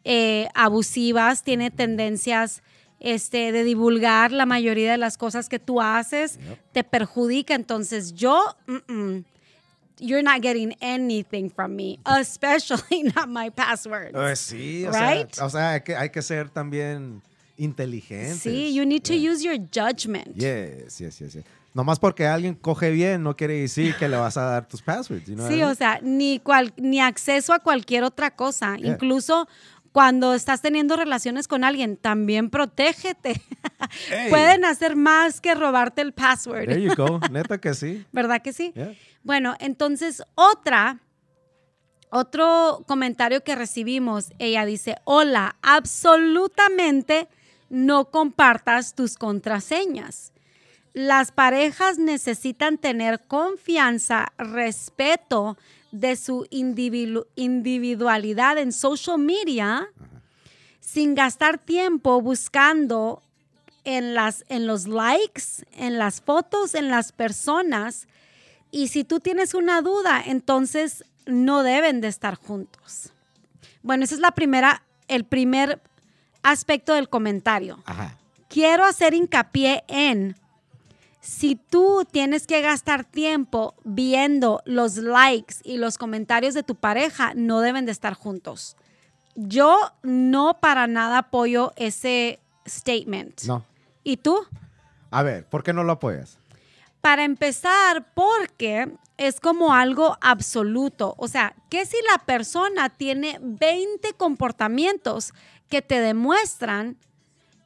eh, 0.09 0.47
abusivas, 0.53 1.43
tiene 1.43 1.69
tendencias 1.69 2.61
este, 3.01 3.51
de 3.51 3.63
divulgar 3.65 4.31
la 4.31 4.45
mayoría 4.45 4.89
de 4.91 4.97
las 4.97 5.17
cosas 5.17 5.49
que 5.49 5.59
tú 5.59 5.81
haces, 5.81 6.39
te 6.71 6.83
perjudica. 6.85 7.53
Entonces 7.55 8.13
yo, 8.13 8.41
mm, 8.67 8.91
mm, 8.93 9.25
you're 9.99 10.23
not 10.23 10.41
getting 10.41 10.73
anything 10.81 11.49
from 11.49 11.75
me, 11.75 11.99
especially 12.19 13.03
not 13.15 13.27
my 13.27 13.49
password. 13.51 14.15
sí, 14.37 14.85
o 14.85 14.91
Right? 14.91 15.31
sea, 15.33 15.45
o 15.45 15.49
sea, 15.49 15.71
hay 15.73 15.81
que, 15.81 15.95
hay 15.95 16.09
que 16.09 16.21
ser 16.21 16.49
también 16.49 17.21
inteligentes. 17.57 18.39
Sí, 18.39 18.73
you 18.73 18.85
need 18.85 19.01
to 19.03 19.13
Yeah. 19.13 19.31
use 19.33 19.43
your 19.43 19.57
judgment. 19.57 20.35
Yes, 20.35 20.99
yes, 20.99 21.19
yes, 21.19 21.33
yes. 21.33 21.43
Nomás 21.73 21.99
porque 21.99 22.25
alguien 22.25 22.55
coge 22.55 22.89
bien 22.89 23.21
no 23.21 23.35
quiere 23.35 23.53
decir 23.59 23.93
que 23.97 24.07
le 24.07 24.15
vas 24.17 24.35
a 24.37 24.41
dar 24.41 24.67
tus 24.67 24.81
passwords. 24.81 25.27
you 25.27 25.35
know 25.35 25.47
Sí, 25.47 25.61
o 25.61 25.75
sea, 25.75 25.99
ni, 26.01 26.39
cual, 26.39 26.73
ni 26.77 26.99
acceso 26.99 27.53
a 27.53 27.59
cualquier 27.59 28.03
otra 28.03 28.31
cosa. 28.31 28.77
Yeah. 28.77 28.93
Incluso 28.93 29.47
cuando 29.97 30.35
estás 30.35 30.61
teniendo 30.61 30.95
relaciones 30.95 31.47
con 31.47 31.63
alguien, 31.63 31.97
también 31.97 32.51
protégete. 32.51 33.41
Hey. 34.09 34.29
Pueden 34.29 34.63
hacer 34.63 34.95
más 34.95 35.41
que 35.41 35.55
robarte 35.55 36.03
el 36.03 36.13
password. 36.13 36.67
There 36.67 36.79
you 36.79 36.93
go. 36.95 37.19
Neta 37.31 37.57
que 37.57 37.73
sí. 37.73 38.05
¿Verdad 38.11 38.43
que 38.43 38.53
sí? 38.53 38.73
Yeah. 38.75 38.93
Bueno, 39.23 39.55
entonces 39.59 40.21
otra, 40.35 40.99
otro 42.11 42.83
comentario 42.85 43.43
que 43.43 43.55
recibimos, 43.55 44.29
ella 44.37 44.65
dice, 44.65 44.97
hola, 45.03 45.55
absolutamente 45.63 47.27
no 47.69 48.11
compartas 48.11 48.93
tus 48.93 49.15
contraseñas. 49.15 50.31
Las 50.93 51.31
parejas 51.31 51.97
necesitan 51.97 52.77
tener 52.77 53.21
confianza, 53.21 54.31
respeto 54.37 55.57
de 55.99 56.15
su 56.15 56.45
individu- 56.51 57.25
individualidad 57.35 58.57
en 58.57 58.71
social 58.71 59.17
media 59.19 59.87
sin 60.79 61.15
gastar 61.15 61.57
tiempo 61.57 62.21
buscando 62.21 63.21
en, 63.83 64.13
las, 64.13 64.45
en 64.49 64.67
los 64.67 64.87
likes, 64.87 65.43
en 65.75 65.97
las 65.97 66.21
fotos, 66.21 66.75
en 66.75 66.89
las 66.89 67.11
personas. 67.11 68.07
Y 68.71 68.89
si 68.89 69.03
tú 69.03 69.19
tienes 69.19 69.53
una 69.53 69.81
duda, 69.81 70.21
entonces 70.25 71.03
no 71.25 71.63
deben 71.63 72.01
de 72.01 72.07
estar 72.07 72.35
juntos. 72.35 73.11
Bueno, 73.81 74.03
ese 74.03 74.15
es 74.15 74.21
la 74.21 74.31
primera, 74.31 74.83
el 75.07 75.23
primer 75.23 75.81
aspecto 76.43 76.93
del 76.93 77.09
comentario 77.09 77.81
Ajá. 77.85 78.17
quiero 78.49 78.85
hacer 78.85 79.13
hincapié 79.13 79.83
en 79.87 80.35
si 81.27 81.55
tú 81.55 82.07
tienes 82.09 82.47
que 82.47 82.61
gastar 82.61 83.03
tiempo 83.03 83.75
viendo 83.83 84.61
los 84.63 84.95
likes 84.95 85.55
y 85.65 85.75
los 85.75 85.97
comentarios 85.97 86.53
de 86.53 86.63
tu 86.63 86.75
pareja, 86.75 87.33
no 87.35 87.59
deben 87.59 87.85
de 87.85 87.91
estar 87.91 88.13
juntos. 88.13 88.77
Yo 89.35 89.77
no 90.03 90.61
para 90.61 90.87
nada 90.87 91.17
apoyo 91.17 91.73
ese 91.75 92.39
statement. 92.65 93.43
No. 93.43 93.65
¿Y 94.05 94.17
tú? 94.17 94.39
A 95.11 95.21
ver, 95.21 95.45
¿por 95.45 95.63
qué 95.63 95.73
no 95.73 95.83
lo 95.83 95.91
apoyas? 95.91 96.39
Para 97.01 97.25
empezar, 97.25 98.05
porque 98.13 98.89
es 99.17 99.41
como 99.41 99.73
algo 99.73 100.17
absoluto. 100.21 101.13
O 101.17 101.27
sea, 101.27 101.55
que 101.69 101.85
si 101.85 101.97
la 102.09 102.23
persona 102.23 102.89
tiene 102.89 103.37
20 103.41 104.13
comportamientos 104.13 105.33
que 105.67 105.81
te 105.81 105.99
demuestran 105.99 106.97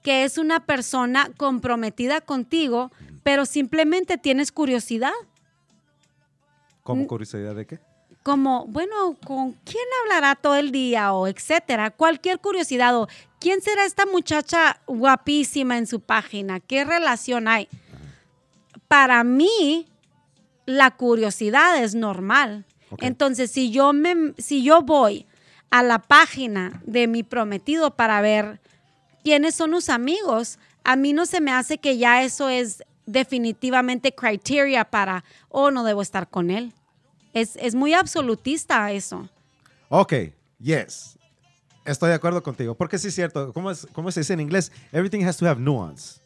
que 0.03 0.23
es 0.23 0.37
una 0.37 0.65
persona 0.65 1.31
comprometida 1.37 2.21
contigo, 2.21 2.91
pero 3.23 3.45
simplemente 3.45 4.17
tienes 4.17 4.51
curiosidad? 4.51 5.11
¿Cómo 6.83 7.07
curiosidad 7.07 7.55
de 7.55 7.65
qué? 7.65 7.79
Como, 8.23 8.65
bueno, 8.67 9.15
¿con 9.25 9.53
quién 9.63 9.83
hablará 10.03 10.35
todo 10.35 10.55
el 10.55 10.71
día? 10.71 11.13
O 11.13 11.27
etcétera. 11.27 11.91
Cualquier 11.91 12.39
curiosidad. 12.39 12.95
O 12.95 13.07
quién 13.39 13.61
será 13.61 13.85
esta 13.85 14.05
muchacha 14.05 14.79
guapísima 14.85 15.77
en 15.77 15.87
su 15.87 16.01
página? 16.01 16.59
¿Qué 16.59 16.83
relación 16.83 17.47
hay? 17.47 17.67
Para 18.87 19.23
mí, 19.23 19.87
la 20.65 20.91
curiosidad 20.91 21.83
es 21.83 21.95
normal. 21.95 22.65
Entonces, 22.99 23.51
si 23.51 23.71
yo, 23.71 23.93
me, 23.93 24.33
si 24.37 24.63
yo 24.63 24.81
voy 24.81 25.25
a 25.69 25.81
la 25.81 25.99
página 25.99 26.81
de 26.85 27.07
mi 27.07 27.23
prometido 27.23 27.95
para 27.95 28.21
ver 28.21 28.59
quiénes 29.23 29.55
son 29.55 29.71
sus 29.71 29.89
amigos, 29.89 30.59
a 30.83 30.95
mí 30.95 31.13
no 31.13 31.25
se 31.25 31.41
me 31.41 31.51
hace 31.51 31.77
que 31.77 31.97
ya 31.97 32.23
eso 32.23 32.49
es 32.49 32.83
definitivamente 33.05 34.13
criteria 34.13 34.85
para, 34.85 35.23
oh, 35.49 35.71
no 35.71 35.83
debo 35.83 36.01
estar 36.01 36.29
con 36.29 36.49
él. 36.51 36.73
Es, 37.33 37.55
es 37.57 37.75
muy 37.75 37.93
absolutista 37.93 38.91
eso. 38.91 39.29
Ok, 39.89 40.13
yes. 40.59 41.17
Estoy 41.85 42.09
de 42.09 42.15
acuerdo 42.15 42.43
contigo. 42.43 42.75
Porque 42.75 42.97
sí 42.97 43.07
es 43.07 43.15
cierto. 43.15 43.51
¿Cómo, 43.53 43.71
es, 43.71 43.87
cómo 43.93 44.11
se 44.11 44.19
dice 44.21 44.33
en 44.33 44.41
inglés? 44.41 44.71
Everything 44.91 45.23
has 45.25 45.37
to 45.37 45.47
have 45.47 45.59
nuance. 45.59 46.19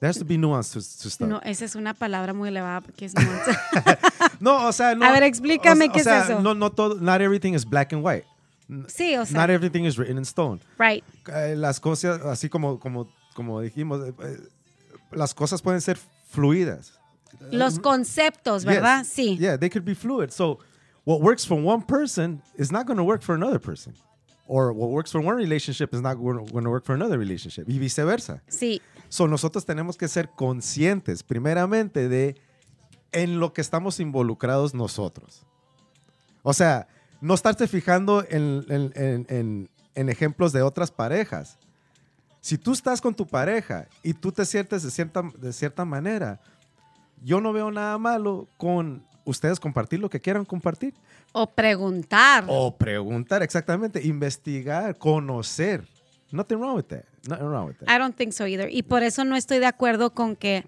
There 0.00 0.10
has 0.10 0.18
to 0.18 0.24
be 0.24 0.36
nuance 0.36 0.72
to, 0.72 0.80
to 0.80 1.10
stuff. 1.10 1.28
No, 1.28 1.40
esa 1.42 1.64
es 1.64 1.74
una 1.74 1.94
palabra 1.94 2.34
muy 2.34 2.48
elevada 2.48 2.80
porque 2.80 3.06
es 3.06 3.14
nuance. 3.14 3.50
No, 4.40 4.66
o 4.66 4.72
sea, 4.72 4.94
no. 4.94 5.06
A 5.06 5.12
ver, 5.12 5.22
explícame 5.22 5.86
o- 5.86 5.92
qué 5.92 5.98
o 5.98 6.00
es 6.00 6.04
sea, 6.04 6.24
eso. 6.24 6.40
No, 6.40 6.54
no 6.54 6.70
todo, 6.70 6.96
not 6.96 7.22
everything 7.22 7.54
is 7.54 7.64
black 7.64 7.92
and 7.94 8.04
white. 8.04 8.26
Sí, 8.88 9.16
o 9.16 9.24
sea, 9.24 9.40
Not 9.40 9.50
everything 9.50 9.84
is 9.84 9.96
written 9.98 10.18
in 10.18 10.24
stone. 10.24 10.60
right. 10.78 11.04
Eh, 11.28 11.54
las 11.56 11.80
cosas, 11.80 12.20
así 12.22 12.48
como, 12.48 12.78
como, 12.78 13.08
como 13.34 13.60
dijimos, 13.60 14.00
eh, 14.06 14.12
eh, 14.20 14.38
las 15.12 15.34
cosas 15.34 15.62
pueden 15.62 15.80
ser 15.80 15.98
fluidas. 16.30 16.92
Los 17.50 17.78
conceptos, 17.78 18.64
¿verdad? 18.64 19.00
Yes. 19.00 19.08
Sí. 19.08 19.36
Yeah, 19.38 19.56
they 19.58 19.68
could 19.68 19.84
be 19.84 19.94
fluid. 19.94 20.30
So, 20.30 20.58
what 21.04 21.20
works 21.20 21.46
for 21.46 21.58
one 21.60 21.82
person 21.82 22.42
is 22.56 22.72
not 22.72 22.86
going 22.86 22.96
to 22.96 23.04
work 23.04 23.22
for 23.22 23.34
another 23.34 23.60
person. 23.60 23.94
Or 24.48 24.72
what 24.72 24.90
works 24.90 25.10
for 25.10 25.20
one 25.20 25.36
relationship 25.36 25.92
is 25.92 26.00
not 26.00 26.14
going 26.16 26.46
to 26.46 26.70
work 26.70 26.84
for 26.84 26.94
another 26.94 27.18
relationship. 27.18 27.68
Y 27.68 27.78
viceversa. 27.78 28.42
Sí. 28.48 28.80
So, 29.08 29.26
nosotros 29.26 29.64
tenemos 29.64 29.96
que 29.96 30.08
ser 30.08 30.30
conscientes, 30.30 31.22
primeramente, 31.22 32.08
de 32.08 32.36
en 33.12 33.38
lo 33.40 33.52
que 33.52 33.60
estamos 33.60 33.98
involucrados 34.00 34.72
nosotros. 34.74 35.44
O 36.42 36.52
sea, 36.52 36.86
no 37.20 37.34
estarte 37.34 37.66
fijando 37.68 38.24
en, 38.28 38.64
en- 38.68 38.92
en- 38.94 39.26
en- 39.28 39.70
en 39.94 40.08
ejemplos 40.08 40.52
de 40.52 40.62
otras 40.62 40.90
parejas. 40.90 41.58
Si 42.40 42.58
tú 42.58 42.72
estás 42.72 43.00
con 43.00 43.14
tu 43.14 43.26
pareja 43.26 43.88
y 44.02 44.12
tú 44.14 44.30
te 44.30 44.44
sientes 44.44 44.82
de 44.82 44.90
cierta, 44.90 45.22
de 45.38 45.52
cierta 45.52 45.84
manera, 45.84 46.40
yo 47.24 47.40
no 47.40 47.52
veo 47.52 47.70
nada 47.70 47.98
malo 47.98 48.46
con 48.56 49.04
ustedes 49.24 49.58
compartir 49.58 49.98
lo 49.98 50.08
que 50.10 50.20
quieran 50.20 50.44
compartir. 50.44 50.94
O 51.32 51.46
preguntar. 51.50 52.44
O 52.46 52.76
preguntar, 52.76 53.42
exactamente, 53.42 54.06
investigar, 54.06 54.96
conocer. 54.96 55.88
Nothing 56.30 56.58
wrong 56.58 56.76
with 56.76 56.84
that. 56.84 57.04
Nothing 57.28 57.46
wrong 57.48 57.66
with 57.68 57.76
that. 57.78 57.88
I 57.90 57.98
don't 57.98 58.14
think 58.16 58.32
so 58.32 58.46
either. 58.46 58.68
Y 58.70 58.82
por 58.82 59.02
eso 59.02 59.24
no 59.24 59.34
estoy 59.34 59.58
de 59.58 59.66
acuerdo 59.66 60.12
con 60.14 60.36
que 60.36 60.64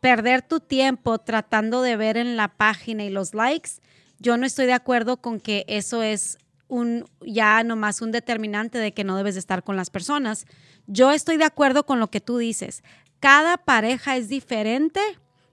perder 0.00 0.42
tu 0.42 0.60
tiempo 0.60 1.18
tratando 1.18 1.82
de 1.82 1.96
ver 1.96 2.16
en 2.16 2.36
la 2.36 2.48
página 2.48 3.04
y 3.04 3.10
los 3.10 3.34
likes, 3.34 3.70
yo 4.20 4.36
no 4.36 4.46
estoy 4.46 4.66
de 4.66 4.74
acuerdo 4.74 5.16
con 5.16 5.40
que 5.40 5.64
eso 5.66 6.02
es 6.02 6.38
un 6.68 7.04
ya 7.20 7.64
nomás 7.64 8.00
un 8.00 8.12
determinante 8.12 8.78
de 8.78 8.92
que 8.92 9.02
no 9.02 9.16
debes 9.16 9.34
de 9.34 9.40
estar 9.40 9.64
con 9.64 9.76
las 9.76 9.90
personas. 9.90 10.46
Yo 10.86 11.10
estoy 11.10 11.36
de 11.36 11.44
acuerdo 11.44 11.84
con 11.84 11.98
lo 11.98 12.08
que 12.10 12.20
tú 12.20 12.38
dices. 12.38 12.84
Cada 13.18 13.56
pareja 13.56 14.16
es 14.16 14.28
diferente 14.28 15.00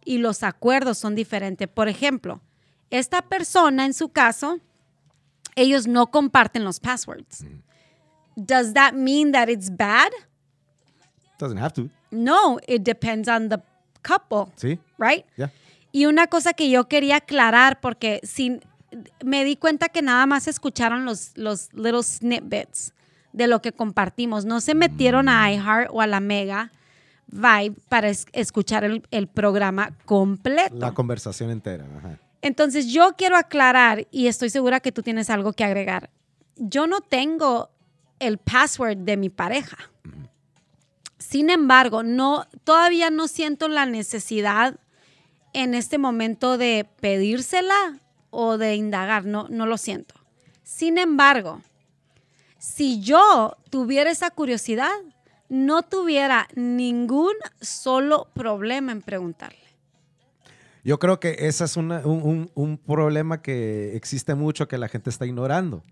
y 0.06 0.20
los 0.20 0.44
acuerdos 0.44 1.00
son 1.00 1.16
diferentes. 1.16 1.68
Por 1.68 1.88
ejemplo, 1.88 2.42
esta 2.92 3.22
persona 3.24 3.86
en 3.86 3.94
su 3.94 4.10
caso, 4.10 4.60
ellos 5.56 5.88
no 5.88 6.12
comparten 6.12 6.64
los 6.64 6.80
passwords. 6.80 7.44
Does 8.36 8.74
that 8.74 8.94
mean 8.94 9.32
that 9.32 9.50
it's 9.50 9.70
bad? 9.76 10.12
Doesn't 11.40 11.58
have 11.58 11.74
to. 11.74 11.90
No, 12.12 12.60
it 12.68 12.84
depends 12.84 13.28
on 13.28 13.50
the 13.50 13.62
couple, 14.04 14.52
¿Sí? 14.56 14.80
right? 14.98 15.26
Yeah. 15.36 15.50
Y 15.91 16.06
una 16.06 16.27
cosa 16.27 16.53
que 16.53 16.70
yo 16.70 16.88
quería 16.88 17.17
aclarar, 17.17 17.79
porque 17.79 18.20
sin, 18.24 18.62
me 19.24 19.44
di 19.44 19.56
cuenta 19.56 19.89
que 19.89 20.01
nada 20.01 20.25
más 20.25 20.48
escucharon 20.48 21.06
los, 21.06 21.32
los 21.36 21.74
little 21.74 22.03
snippets 22.03 22.94
de 23.34 23.48
lo 23.48 23.62
que 23.62 23.72
compartimos. 23.72 24.46
No 24.46 24.62
se 24.62 24.75
metieron 24.75 25.29
a 25.29 25.51
iHeart 25.51 25.89
o 25.91 26.01
a 26.01 26.08
la 26.08 26.20
Mega 26.20 26.72
Vibe 27.27 27.75
para 27.89 28.10
es- 28.10 28.25
escuchar 28.34 28.84
el, 28.84 29.03
el 29.12 29.27
programa 29.27 29.91
completo. 30.06 30.75
La 30.77 30.94
conversación 30.94 31.50
entera. 31.50 31.86
Ajá. 31.98 32.20
Entonces 32.41 32.88
yo 32.88 33.15
quiero 33.17 33.36
aclarar, 33.36 34.08
y 34.12 34.27
estoy 34.27 34.50
segura 34.50 34.79
que 34.79 34.91
tú 34.91 35.01
tienes 35.01 35.29
algo 35.29 35.53
que 35.53 35.63
agregar. 35.63 36.10
Yo 36.56 36.88
no 36.88 37.01
tengo 37.01 37.70
el 38.20 38.38
password 38.38 38.98
de 38.98 39.17
mi 39.17 39.29
pareja. 39.29 39.77
Sin 41.17 41.50
embargo, 41.50 42.03
no, 42.03 42.46
todavía 42.63 43.10
no 43.10 43.27
siento 43.27 43.67
la 43.67 43.86
necesidad 43.86 44.75
en 45.54 45.74
este 45.74 45.98
momento 45.98 46.58
de 46.58 46.88
pedírsela 47.01 48.00
o 48.30 48.58
de 48.58 48.75
indagar. 48.75 49.25
No, 49.25 49.48
no 49.50 49.66
lo 49.66 49.77
siento. 49.77 50.16
Sin 50.63 50.98
embargo, 50.98 51.62
si 52.58 53.00
yo 53.01 53.56
tuviera 53.70 54.10
esa 54.12 54.30
curiosidad, 54.32 54.92
no 55.50 55.82
tuviera 55.84 56.48
ningún 56.56 57.34
solo 57.62 58.27
problema 58.34 58.92
en 58.92 59.01
preguntarle. 59.01 59.60
Yo 60.84 61.00
creo 61.00 61.20
que 61.20 61.36
ese 61.39 61.63
es 61.66 61.75
un, 61.77 61.92
un- 61.92 62.51
un 62.54 62.77
problema 62.77 63.42
que 63.42 63.96
existe 63.96 64.36
mucho 64.36 64.68
que 64.68 64.77
la 64.77 64.88
gente 64.88 65.10
está 65.10 65.25
ignorando. 65.25 65.84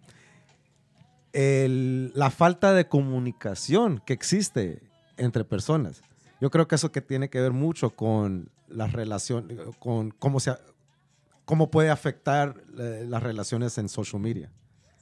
El- 1.34 2.12
la 2.16 2.30
falta 2.30 2.74
de 2.74 2.88
comunicación 2.88 4.02
que 4.06 4.14
existe 4.14 4.82
entre 5.18 5.44
personas. 5.44 6.02
Yo 6.40 6.50
creo 6.50 6.68
que 6.68 6.76
eso 6.76 6.92
que 6.92 7.02
tiene 7.02 7.30
que 7.30 7.42
ver 7.42 7.52
mucho 7.52 7.90
con 7.92 8.50
las 8.68 8.92
relaciones, 8.94 9.58
con 9.80 10.12
cómo, 10.12 10.40
se, 10.40 10.56
cómo 11.46 11.70
puede 11.72 11.90
afectar 11.90 12.56
eh, 12.78 13.06
las 13.08 13.22
relaciones 13.24 13.78
en 13.78 13.90
social 13.90 14.22
media. 14.22 14.52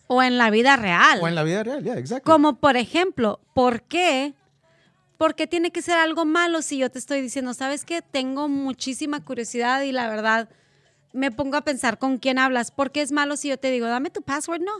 O 0.07 0.21
en 0.21 0.37
la 0.37 0.49
vida 0.49 0.75
real. 0.75 1.19
O 1.21 1.27
en 1.27 1.35
la 1.35 1.43
vida 1.43 1.63
real, 1.63 1.83
ya, 1.83 1.97
exacto. 1.97 2.29
Como 2.29 2.59
por 2.59 2.75
ejemplo, 2.77 3.39
¿por 3.53 3.83
qué? 3.83 4.33
¿Por 5.17 5.35
qué 5.35 5.47
tiene 5.47 5.71
que 5.71 5.81
ser 5.81 5.97
algo 5.97 6.25
malo 6.25 6.61
si 6.61 6.77
yo 6.77 6.91
te 6.91 6.99
estoy 6.99 7.21
diciendo, 7.21 7.53
sabes 7.53 7.85
que 7.85 8.01
tengo 8.01 8.49
muchísima 8.49 9.23
curiosidad 9.23 9.81
y 9.83 9.91
la 9.91 10.09
verdad 10.09 10.49
me 11.13 11.31
pongo 11.31 11.55
a 11.55 11.61
pensar 11.63 11.97
con 11.97 12.17
quién 12.17 12.37
hablas? 12.39 12.71
¿Por 12.71 12.91
qué 12.91 13.01
es 13.01 13.11
malo 13.11 13.37
si 13.37 13.47
yo 13.47 13.57
te 13.57 13.71
digo, 13.71 13.87
dame 13.87 14.09
tu 14.09 14.21
password? 14.21 14.61
No. 14.61 14.73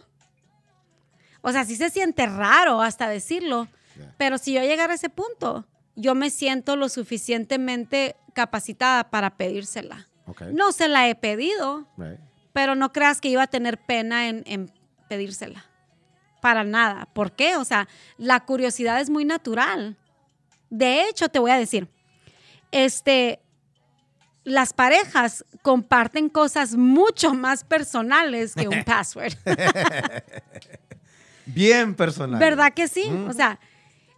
O 1.42 1.52
sea, 1.52 1.66
sí 1.66 1.75
se 1.75 1.90
siente 1.90 2.25
raro 2.25 2.82
hasta 2.82 3.08
decirlo, 3.08 3.68
Yeah. 3.96 4.12
pero 4.18 4.40
si 4.40 4.54
yo 4.54 4.62
llegara 4.62 4.94
a 4.94 4.96
ese 4.96 5.10
punto, 5.10 5.68
yo 5.96 6.16
me 6.16 6.30
siento 6.30 6.76
lo 6.76 6.90
suficientemente 6.90 8.16
capacitada 8.34 9.10
para 9.10 9.38
pedírsela. 9.38 10.08
No 10.52 10.72
se 10.72 10.88
la 10.88 11.08
he 11.10 11.16
pedido, 11.16 11.88
right. 11.98 12.20
pero 12.54 12.76
no 12.76 12.94
creas 12.94 13.20
que 13.20 13.30
iba 13.30 13.44
a 13.44 13.48
tener 13.48 13.78
pena 13.78 14.30
en, 14.30 14.44
en 14.46 14.72
pedírsela. 15.10 15.66
Para 16.42 16.64
nada. 16.64 17.08
¿Por 17.14 17.34
qué? 17.34 17.58
O 17.58 17.66
sea, 17.66 17.88
la 18.18 18.40
curiosidad 18.46 19.00
es 19.00 19.10
muy 19.10 19.26
natural. 19.26 19.98
De 20.70 21.08
hecho, 21.08 21.30
te 21.30 21.40
voy 21.40 21.52
a 21.52 21.58
decir, 21.58 21.88
este, 22.72 23.40
las 24.44 24.74
parejas 24.74 25.46
comparten 25.62 26.30
cosas 26.30 26.76
mucho 26.76 27.34
más 27.34 27.64
personales 27.64 28.56
que 28.56 28.68
un 28.68 28.84
password. 28.86 29.34
Bien 31.46 31.96
personal. 31.96 32.40
¿Verdad 32.40 32.74
que 32.74 32.88
sí? 32.88 33.10
Mm. 33.10 33.30
O 33.30 33.34
sea, 33.34 33.60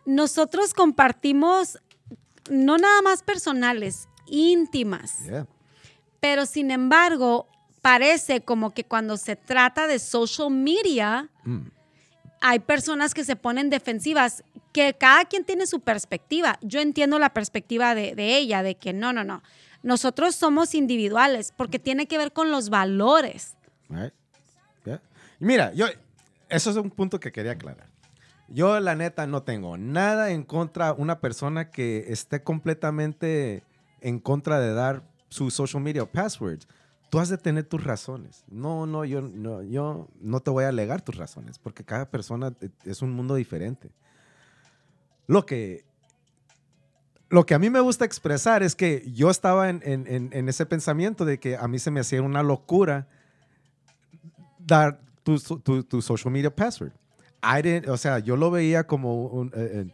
nosotros 0.06 0.74
compartimos 0.74 1.80
no 2.50 2.78
nada 2.78 3.02
más 3.02 3.24
personales, 3.24 4.08
íntimas. 4.28 5.26
Yeah. 5.26 5.48
Pero 6.20 6.46
sin 6.46 6.72
embargo, 6.72 7.48
parece 7.82 8.42
como 8.42 8.74
que 8.74 8.84
cuando 8.84 9.18
se 9.18 9.36
trata 9.36 9.88
de 9.88 10.00
social 10.00 10.50
media, 10.52 11.30
Mm. 11.44 11.68
hay 12.42 12.60
personas 12.60 13.14
que 13.14 13.24
se 13.24 13.36
ponen 13.36 13.70
defensivas, 13.70 14.44
que 14.72 14.94
cada 14.96 15.26
quien 15.26 15.44
tiene 15.46 15.66
su 15.68 15.80
perspectiva. 15.80 16.58
Yo 16.62 16.80
entiendo 16.82 17.18
la 17.20 17.30
perspectiva 17.34 17.96
de, 17.96 18.14
de 18.16 18.38
ella, 18.38 18.62
de 18.64 18.76
que 18.76 18.94
no, 18.94 19.14
no, 19.14 19.24
no. 19.24 19.42
Nosotros 19.84 20.36
somos 20.36 20.74
individuales 20.76 21.54
porque 21.56 21.78
tiene 21.80 22.08
que 22.08 22.18
ver 22.18 22.32
con 22.34 22.50
los 22.52 22.70
valores. 22.70 23.56
Right. 23.90 24.14
Yeah. 24.86 25.02
Y 25.40 25.46
Mira, 25.46 25.74
yo, 25.74 25.86
eso 26.50 26.70
es 26.72 26.76
un 26.78 26.90
punto 26.90 27.20
que 27.20 27.32
quería 27.32 27.52
aclarar. 27.54 27.88
Yo, 28.48 28.80
la 28.80 28.96
neta, 28.96 29.26
no 29.26 29.44
tengo 29.44 29.78
nada 29.78 30.32
en 30.32 30.44
contra 30.44 30.94
una 30.94 31.20
persona 31.20 31.72
que 31.72 32.06
esté 32.10 32.44
completamente 32.44 33.64
en 34.02 34.20
contra 34.20 34.60
de 34.60 34.74
dar 34.74 35.04
su 35.30 35.50
social 35.50 35.82
media 35.82 36.06
passwords. 36.06 36.68
Tú 37.10 37.20
has 37.20 37.30
de 37.30 37.38
tener 37.38 37.64
tus 37.64 37.84
razones. 37.84 38.44
No, 38.48 38.86
no, 38.86 39.04
yo 39.04 39.22
no, 39.22 39.64
yo 39.64 40.08
no 40.20 40.40
te 40.42 40.52
voy 40.52 40.66
a 40.66 40.70
alegar 40.70 41.02
tus 41.02 41.16
razones, 41.16 41.58
porque 41.58 41.84
cada 41.84 42.10
persona 42.10 42.54
eh, 42.62 42.70
es 42.84 43.02
un 43.02 43.12
mundo 43.12 43.36
diferente. 43.36 43.90
Lo 45.26 45.46
que, 45.46 45.84
lo 47.30 47.48
que 47.48 47.56
a 47.56 47.60
mí 47.60 47.72
me 47.72 47.80
gusta 47.80 48.06
expresar 48.06 48.62
es 48.62 48.76
que 48.76 49.12
yo 49.12 49.32
estaba 49.32 49.70
en, 49.70 50.48
ese 50.50 50.66
pensamiento 50.68 51.26
de 51.26 51.40
que 51.40 51.58
a 51.58 51.68
mí 51.68 51.80
se 51.80 51.90
me 51.90 52.00
hacía 52.00 52.22
una 52.22 52.44
locura 52.44 53.08
dar 54.60 55.00
tu 55.24 56.02
social 56.02 56.32
media 56.32 56.56
password. 56.56 56.94
I 57.46 57.62
didn't- 57.62 57.88
o 57.90 57.98
sea, 57.98 58.20
yo 58.20 58.36
lo 58.38 58.50
veía 58.52 58.86
como 58.86 59.26
un, 59.26 59.52
eh, 59.56 59.88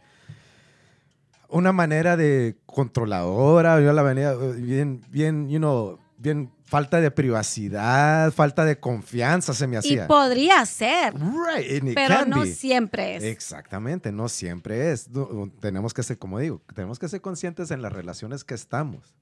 una 1.48 1.72
manera 1.72 2.16
de 2.16 2.56
controladora, 2.66 3.80
yo 3.80 3.92
la 3.92 4.02
venía 4.02 4.32
eh, 4.32 4.52
bien, 4.56 5.02
bien, 5.10 5.48
you 5.50 5.58
know, 5.58 5.98
bien 6.16 6.50
falta 6.64 7.00
de 7.00 7.10
privacidad, 7.10 8.32
falta 8.32 8.64
de 8.64 8.78
confianza 8.80 9.52
se 9.52 9.66
me 9.66 9.74
Y 9.74 9.78
hacía. 9.78 10.06
podría 10.06 10.64
ser, 10.64 11.12
Right, 11.14 11.80
and 11.80 11.88
it 11.90 11.94
pero 11.94 12.24
no 12.24 12.40
be. 12.40 12.46
siempre 12.46 13.16
es. 13.16 13.24
Exactamente, 13.24 14.10
no 14.12 14.28
siempre 14.30 14.92
es. 14.92 15.10
No, 15.10 15.50
tenemos 15.60 15.92
que 15.92 16.02
ser, 16.02 16.16
como 16.18 16.38
digo, 16.38 16.62
tenemos 16.74 16.98
que 16.98 17.08
ser 17.08 17.20
conscientes 17.20 17.70
en 17.70 17.82
las 17.82 17.92
relaciones 17.92 18.44
que 18.44 18.54
estamos. 18.54 19.14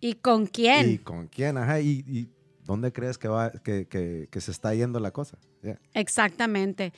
¿Y 0.00 0.14
con 0.14 0.46
quién? 0.46 0.90
Y 0.90 0.98
con 0.98 1.28
quién, 1.28 1.56
ajá, 1.58 1.78
y, 1.80 2.04
y 2.08 2.28
dónde 2.64 2.92
crees 2.92 3.16
que, 3.18 3.28
va, 3.28 3.50
que, 3.52 3.86
que- 3.86 4.28
que 4.30 4.40
se 4.40 4.50
está 4.50 4.74
yendo 4.74 4.98
la 4.98 5.12
cosa. 5.12 5.38
Yeah. 5.62 5.78
Exactamente. 5.94 6.92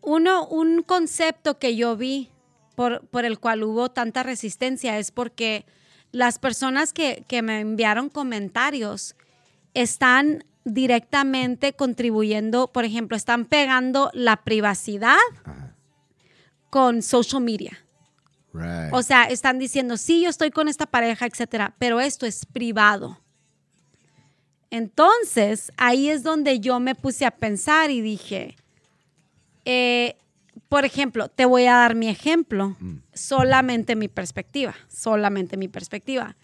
Uno, 0.00 0.46
un 0.46 0.82
concepto 0.82 1.58
que 1.58 1.76
yo 1.76 1.96
vi 1.96 2.30
por, 2.74 3.06
por 3.08 3.24
el 3.24 3.38
cual 3.38 3.64
hubo 3.64 3.90
tanta 3.90 4.22
resistencia 4.22 4.98
es 4.98 5.10
porque 5.10 5.66
las 6.12 6.38
personas 6.38 6.92
que, 6.92 7.24
que 7.28 7.42
me 7.42 7.60
enviaron 7.60 8.08
comentarios 8.08 9.16
están 9.74 10.44
directamente 10.64 11.72
contribuyendo, 11.72 12.72
por 12.72 12.84
ejemplo, 12.84 13.16
están 13.16 13.44
pegando 13.44 14.10
la 14.12 14.44
privacidad 14.44 15.16
Ajá. 15.44 15.74
con 16.70 17.02
social 17.02 17.42
media. 17.42 17.78
Right. 18.52 18.92
O 18.92 19.02
sea, 19.02 19.24
están 19.24 19.58
diciendo, 19.58 19.96
sí, 19.96 20.22
yo 20.22 20.30
estoy 20.30 20.50
con 20.50 20.68
esta 20.68 20.86
pareja, 20.86 21.26
etcétera, 21.26 21.74
pero 21.78 22.00
esto 22.00 22.26
es 22.26 22.46
privado. 22.46 23.20
Entonces, 24.70 25.72
ahí 25.76 26.10
es 26.10 26.22
donde 26.22 26.60
yo 26.60 26.78
me 26.80 26.94
puse 26.94 27.24
a 27.24 27.30
pensar 27.30 27.90
y 27.90 28.00
dije, 28.00 28.56
eh, 29.64 30.16
por 30.68 30.84
ejemplo, 30.84 31.28
te 31.28 31.44
voy 31.44 31.66
a 31.66 31.74
dar 31.74 31.94
mi 31.94 32.08
ejemplo, 32.08 32.76
solamente 33.14 33.96
mi 33.96 34.08
perspectiva, 34.08 34.74
solamente 34.88 35.56
mi 35.56 35.68
perspectiva. 35.68 36.36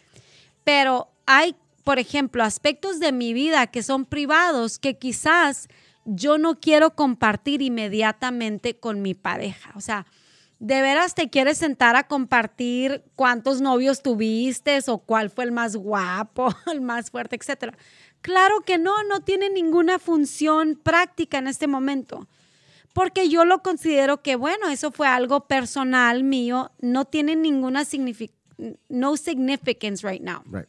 Pero 0.65 1.11
hay, 1.27 1.57
por 1.85 1.99
ejemplo, 1.99 2.43
aspectos 2.43 3.01
de 3.01 3.12
mi 3.12 3.35
vida 3.35 3.67
que 3.67 3.83
son 3.83 4.07
privados 4.07 4.79
que 4.79 4.97
quizás 4.97 5.69
yo 6.05 6.38
no 6.38 6.61
quiero 6.61 6.95
compartir 6.95 7.62
inmediatamente 7.62 8.79
con 8.79 9.03
mi 9.03 9.15
pareja. 9.15 9.73
O 9.75 9.81
sea, 9.81 10.07
¿de 10.59 10.81
veras 10.81 11.15
te 11.15 11.29
quieres 11.29 11.59
sentar 11.59 11.97
a 11.97 12.07
compartir 12.07 13.05
cuántos 13.17 13.61
novios 13.61 14.03
tuviste 14.03 14.79
o 14.87 14.99
cuál 14.99 15.31
fue 15.31 15.45
el 15.45 15.53
más 15.53 15.77
guapo, 15.77 16.55
el 16.73 16.81
más 16.81 17.11
fuerte, 17.11 17.37
etcétera? 17.37 17.77
Claro 18.23 18.61
que 18.62 18.79
no, 18.79 19.03
no 19.03 19.21
tiene 19.21 19.51
ninguna 19.51 19.99
función 19.99 20.81
práctica 20.83 21.38
en 21.38 21.47
este 21.47 21.67
momento. 21.67 22.27
Porque 22.95 23.29
yo 23.29 23.45
lo 23.45 23.63
considero 23.63 24.23
que, 24.23 24.37
bueno, 24.37 24.71
eso 24.71 24.91
fue 24.91 25.09
algo 25.09 25.47
personal 25.47 26.25
mío, 26.25 26.71
no 26.81 27.05
tiene 27.05 27.37
ninguna 27.37 27.85
signific 27.85 28.33
no 28.89 29.17
significance 29.17 30.07
right 30.09 30.23
now. 30.23 30.43
right. 30.47 30.69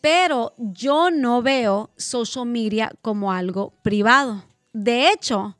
Pero 0.00 0.54
yo 0.58 1.10
no 1.10 1.42
veo 1.42 1.90
social 1.96 2.46
media 2.46 2.92
como 3.02 3.32
algo 3.32 3.72
privado. 3.82 4.44
De 4.72 5.10
hecho, 5.10 5.56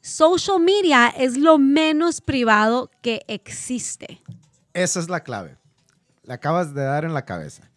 social 0.00 0.60
media 0.60 1.08
es 1.08 1.36
lo 1.36 1.58
menos 1.58 2.20
privado 2.20 2.90
que 3.02 3.24
existe. 3.28 4.22
Esa 4.72 5.00
es 5.00 5.08
la 5.08 5.22
clave. 5.22 5.58
La 6.22 6.34
acabas 6.34 6.72
de 6.72 6.82
dar 6.82 7.04
en 7.04 7.12
la 7.12 7.24
cabeza. 7.26 7.68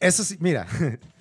Eso 0.00 0.24
sí, 0.24 0.36
mira. 0.40 0.66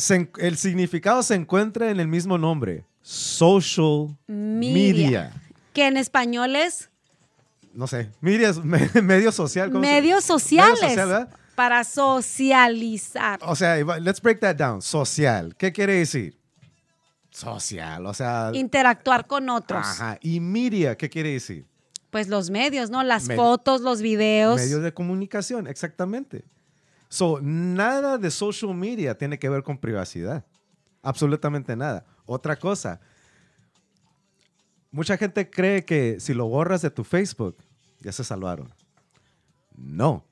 se 0.00 0.30
el 0.38 0.56
significado 0.56 1.22
se 1.22 1.34
encuentra 1.34 1.90
en 1.90 2.00
el 2.00 2.08
mismo 2.08 2.36
nombre. 2.38 2.84
Social 3.02 4.16
media. 4.26 5.32
Que 5.72 5.86
en 5.86 5.96
español 5.96 6.56
es 6.56 6.90
No 7.72 7.86
sé. 7.86 8.10
Media 8.20 8.48
es 8.50 8.58
me- 8.64 8.88
medio 9.02 9.30
social. 9.32 9.70
¿cómo 9.70 9.84
se- 9.84 9.90
medios 9.90 10.24
sociales 10.24 10.74
Medio 10.80 10.88
social, 10.90 11.08
¿verdad? 11.08 11.36
para 11.54 11.84
socializar. 11.84 13.38
O 13.42 13.54
sea, 13.54 13.76
let's 14.00 14.20
break 14.20 14.40
that 14.40 14.56
down. 14.56 14.80
Social. 14.82 15.54
¿Qué 15.56 15.72
quiere 15.72 15.94
decir? 15.96 16.36
Social. 17.30 18.06
O 18.06 18.14
sea. 18.14 18.50
Interactuar 18.54 19.26
con 19.26 19.48
otros. 19.50 19.86
Ajá. 19.86 20.18
Y 20.22 20.40
media, 20.40 20.96
¿qué 20.96 21.08
quiere 21.08 21.32
decir? 21.32 21.66
Pues 22.10 22.28
los 22.28 22.50
medios, 22.50 22.90
¿no? 22.90 23.04
Las 23.04 23.28
fotos, 23.28 23.82
los 23.82 24.02
videos. 24.02 24.56
Medios 24.60 24.82
de 24.82 24.92
comunicación, 24.92 25.68
exactamente. 25.68 26.44
So, 27.10 27.40
nada 27.42 28.18
de 28.18 28.30
social 28.30 28.72
media 28.72 29.18
tiene 29.18 29.36
que 29.36 29.48
ver 29.48 29.64
con 29.64 29.76
privacidad. 29.76 30.46
Absolutamente 31.02 31.74
nada. 31.74 32.06
Otra 32.24 32.54
cosa. 32.54 33.00
Mucha 34.92 35.16
gente 35.16 35.50
cree 35.50 35.84
que 35.84 36.20
si 36.20 36.34
lo 36.34 36.46
borras 36.46 36.82
de 36.82 36.90
tu 36.90 37.02
Facebook, 37.02 37.56
ya 37.98 38.12
se 38.12 38.22
salvaron. 38.22 38.72
No. 39.76 40.24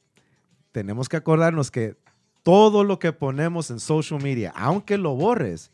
Tenemos 0.71 1.09
que 1.09 1.17
acordarnos 1.17 1.73
que 1.73 1.97
todo 2.45 2.85
lo 2.85 3.01
que 3.01 3.13
ponemos 3.13 3.73
en 3.73 3.81
social 3.81 4.23
media, 4.23 4.53
aunque 4.55 4.99
lo 4.99 5.17
borres, 5.17 5.73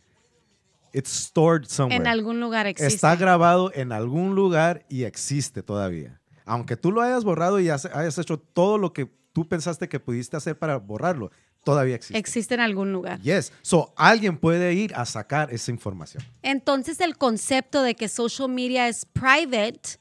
it's 0.94 1.10
stored 1.10 1.66
somewhere. 1.66 1.96
En 1.96 2.06
algún 2.06 2.40
lugar 2.40 2.66
existe. 2.66 2.94
Está 2.94 3.14
grabado 3.16 3.70
en 3.74 3.92
algún 3.92 4.34
lugar 4.34 4.86
y 4.88 5.04
existe 5.04 5.62
todavía. 5.62 6.18
Aunque 6.46 6.78
tú 6.78 6.92
lo 6.92 7.02
hayas 7.02 7.24
borrado 7.24 7.60
y 7.60 7.68
hayas 7.68 8.18
hecho 8.18 8.38
todo 8.38 8.78
lo 8.78 8.94
que 8.94 9.12
tú 9.34 9.46
pensaste 9.46 9.88
que 9.88 10.00
pudiste 10.00 10.38
hacer 10.38 10.56
para 10.58 10.78
borrarlo, 10.78 11.30
todavía 11.64 11.96
existe. 11.96 12.16
existe 12.16 12.54
en 12.54 12.60
algún 12.60 12.92
lugar. 12.92 13.20
Yes. 13.20 13.52
So, 13.60 13.92
alguien 13.96 14.38
puede 14.38 14.72
ir 14.72 14.94
a 14.94 15.04
sacar 15.04 15.52
esa 15.52 15.70
información. 15.70 16.22
Entonces 16.42 17.00
el 17.00 17.18
concepto 17.18 17.82
de 17.82 17.96
que 17.96 18.08
social 18.08 18.48
media 18.48 18.88
es 18.88 19.04
private, 19.04 19.98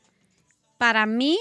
para 0.78 1.06
mí 1.06 1.38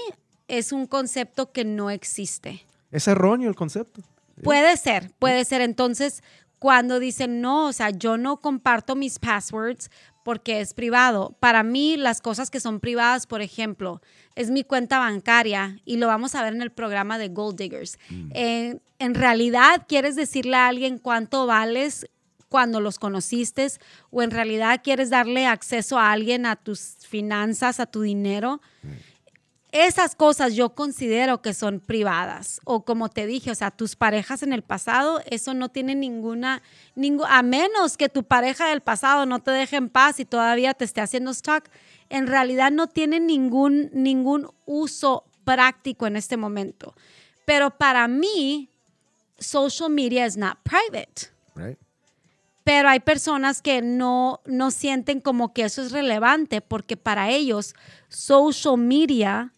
es 0.47 0.71
un 0.71 0.87
concepto 0.87 1.51
que 1.51 1.63
no 1.63 1.89
existe. 1.89 2.65
Es 2.91 3.07
erróneo 3.07 3.47
el 3.47 3.55
concepto. 3.55 4.01
Puede 4.41 4.75
ser, 4.77 5.11
puede 5.19 5.45
ser. 5.45 5.61
Entonces, 5.61 6.23
cuando 6.63 7.01
dicen, 7.01 7.41
no, 7.41 7.67
o 7.67 7.73
sea, 7.73 7.89
yo 7.89 8.15
no 8.15 8.37
comparto 8.37 8.95
mis 8.95 9.19
passwords 9.19 9.91
porque 10.23 10.61
es 10.61 10.73
privado. 10.73 11.35
Para 11.41 11.61
mí, 11.61 11.97
las 11.97 12.21
cosas 12.21 12.49
que 12.49 12.61
son 12.61 12.79
privadas, 12.79 13.27
por 13.27 13.41
ejemplo, 13.41 14.01
es 14.35 14.49
mi 14.49 14.63
cuenta 14.63 14.97
bancaria 14.97 15.81
y 15.83 15.97
lo 15.97 16.07
vamos 16.07 16.35
a 16.35 16.41
ver 16.41 16.53
en 16.53 16.61
el 16.61 16.71
programa 16.71 17.17
de 17.17 17.27
Gold 17.27 17.57
Diggers. 17.57 17.99
Eh, 18.33 18.79
en 18.97 19.13
realidad, 19.13 19.87
¿quieres 19.89 20.15
decirle 20.15 20.55
a 20.55 20.69
alguien 20.69 20.99
cuánto 20.99 21.45
vales 21.47 22.05
cuando 22.47 22.79
los 22.79 22.97
conociste? 22.97 23.67
¿O 24.09 24.21
en 24.21 24.31
realidad 24.31 24.79
quieres 24.81 25.09
darle 25.09 25.45
acceso 25.45 25.99
a 25.99 26.13
alguien 26.13 26.45
a 26.45 26.55
tus 26.55 26.95
finanzas, 27.05 27.81
a 27.81 27.87
tu 27.87 28.03
dinero? 28.03 28.61
Esas 29.73 30.15
cosas 30.15 30.53
yo 30.53 30.75
considero 30.75 31.41
que 31.41 31.55
son 31.55 31.79
privadas. 31.79 32.61
O 32.63 32.85
como 32.85 33.09
te 33.09 33.25
dije, 33.25 33.49
o 33.49 33.55
sea, 33.55 33.71
tus 33.71 33.95
parejas 33.95 34.43
en 34.43 34.53
el 34.53 34.61
pasado, 34.61 35.19
eso 35.25 35.55
no 35.55 35.69
tiene 35.69 35.95
ninguna, 35.95 36.61
a 37.27 37.41
menos 37.41 37.97
que 37.97 38.07
tu 38.07 38.23
pareja 38.23 38.67
del 38.69 38.81
pasado 38.81 39.25
no 39.25 39.39
te 39.39 39.49
deje 39.49 39.77
en 39.77 39.89
paz 39.89 40.19
y 40.19 40.25
todavía 40.25 40.75
te 40.75 40.85
esté 40.85 41.01
haciendo 41.01 41.31
stock, 41.31 41.65
en 42.09 42.27
realidad 42.27 42.71
no 42.71 42.87
tiene 42.87 43.19
ningún, 43.19 43.89
ningún 43.93 44.47
uso 44.67 45.25
práctico 45.43 46.05
en 46.05 46.17
este 46.17 46.37
momento. 46.37 46.93
Pero 47.43 47.71
para 47.71 48.07
mí, 48.07 48.69
social 49.39 49.89
media 49.89 50.27
is 50.27 50.37
not 50.37 50.59
private. 50.61 51.31
Right? 51.55 51.79
Pero 52.63 52.89
hay 52.89 52.99
personas 52.99 53.63
que 53.63 53.81
no, 53.81 54.39
no 54.45 54.69
sienten 54.69 55.19
como 55.19 55.51
que 55.51 55.63
eso 55.63 55.81
es 55.81 55.91
relevante 55.91 56.61
porque 56.61 56.95
para 56.95 57.31
ellos 57.31 57.73
social 58.07 58.77
media 58.77 59.51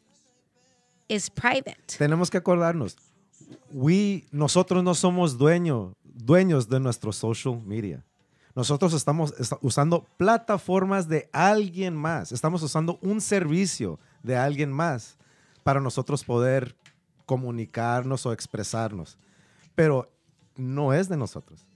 is 1.08 1.30
private. 1.30 1.78
Tenemos 1.98 2.30
que 2.30 2.38
acordarnos, 2.38 2.98
we, 3.72 4.26
nosotros 4.32 4.84
no 4.84 4.94
somos 4.96 5.38
dueño, 5.38 5.94
dueños 6.04 6.68
de 6.70 6.80
nuestro 6.80 7.12
social 7.12 7.62
media. 7.65 8.04
Nosotros 8.56 8.94
estamos 8.94 9.34
esta- 9.38 9.58
usando 9.62 10.06
plataformas 10.18 11.10
de 11.10 11.30
alguien 11.34 11.94
más. 11.96 12.32
Estamos 12.32 12.63
usando 12.63 12.98
un 13.02 13.20
servicio 13.20 14.00
de 14.24 14.38
alguien 14.38 14.72
más 14.72 15.18
para 15.63 15.82
nosotros 15.82 16.24
poder 16.24 16.76
comunicarnos 17.26 18.26
o 18.26 18.32
expresarnos. 18.32 19.18
Pero 19.76 20.10
no 20.56 20.94
es 20.94 21.10
de 21.10 21.18
nosotros. 21.18 21.68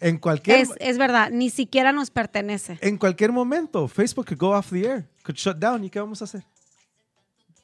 En 0.00 0.18
cualquier, 0.18 0.58
Es, 0.58 0.70
es 0.80 0.98
verdad, 0.98 1.30
ni 1.30 1.48
siquiera 1.48 1.92
nos 1.92 2.10
pertenece. 2.10 2.76
en 2.82 2.98
cualquier 2.98 3.32
momento, 3.32 3.86
Facebook 3.88 4.26
could 4.26 4.38
go 4.38 4.50
off 4.50 4.70
the 4.70 4.84
air, 4.84 5.08
could 5.24 5.36
shut 5.38 5.56
down. 5.58 5.82
¿Y 5.84 5.88
qué 5.88 6.00
vamos 6.00 6.20
a 6.20 6.24
hacer? 6.24 6.44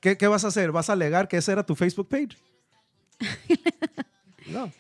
¿Qué, 0.01 0.17
qué 0.17 0.27
vas 0.29 0.45
a 0.45 0.49
hacer? 0.49 0.71
¿Vas 0.73 0.91
a 0.91 0.93
alegar 0.95 1.29
que 1.29 1.37
ese 1.39 1.53
era 1.53 1.65
tu 1.65 1.75
Facebook 1.75 2.09
page? 2.09 2.37
No. 4.47 4.73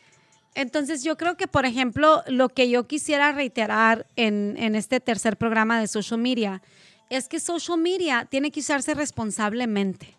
Entonces 0.54 1.04
yo 1.04 1.16
creo 1.18 1.36
que, 1.36 1.46
por 1.46 1.66
ejemplo, 1.66 2.22
lo 2.26 2.48
que 2.48 2.70
yo 2.70 2.86
quisiera 2.86 3.32
reiterar 3.32 4.06
en, 4.16 4.54
en 4.58 4.74
este 4.74 4.98
tercer 4.98 5.36
programa 5.36 5.78
de 5.78 5.86
social 5.88 6.18
media 6.18 6.62
es 7.10 7.28
que 7.28 7.38
social 7.38 7.76
media 7.78 8.26
tiene 8.30 8.50
que 8.50 8.60
usarse 8.60 8.94
responsablemente. 8.94 10.16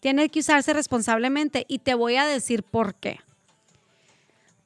Tiene 0.00 0.30
que 0.30 0.40
usarse 0.40 0.72
responsablemente 0.72 1.66
y 1.68 1.80
te 1.80 1.92
voy 1.94 2.16
a 2.16 2.24
decir 2.24 2.62
por 2.62 2.94
qué. 2.94 3.20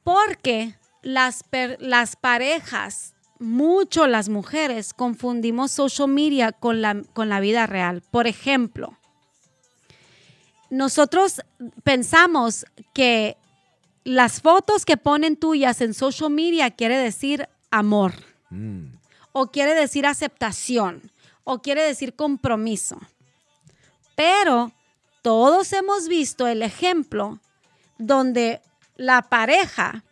Porque 0.03 0.75
las, 1.01 1.43
per- 1.43 1.77
las 1.81 2.15
parejas, 2.15 3.13
mucho 3.39 4.07
las 4.07 4.29
mujeres, 4.29 4.93
confundimos 4.93 5.71
social 5.71 6.07
media 6.07 6.53
con 6.53 6.81
la, 6.81 7.01
con 7.13 7.27
la 7.29 7.39
vida 7.39 7.67
real. 7.67 8.01
Por 8.09 8.25
ejemplo, 8.27 8.97
nosotros 10.69 11.41
pensamos 11.83 12.65
que 12.93 13.37
las 14.03 14.41
fotos 14.41 14.85
que 14.85 14.97
ponen 14.97 15.35
tuyas 15.35 15.81
en 15.81 15.93
social 15.93 16.29
media 16.29 16.71
quiere 16.71 16.97
decir 16.97 17.47
amor, 17.71 18.13
Mm. 18.49 18.85
o 19.31 19.47
quiere 19.51 19.75
decir 19.75 20.05
aceptación, 20.07 21.11
o 21.43 21.59
quiere 21.61 21.83
decir 21.83 22.15
compromiso. 22.15 22.99
Pero 24.15 24.71
todos 25.21 25.71
hemos 25.73 26.07
visto 26.07 26.47
el 26.47 26.61
ejemplo 26.63 27.39
donde 27.99 28.61
la 28.95 29.21
pareja 29.21 30.03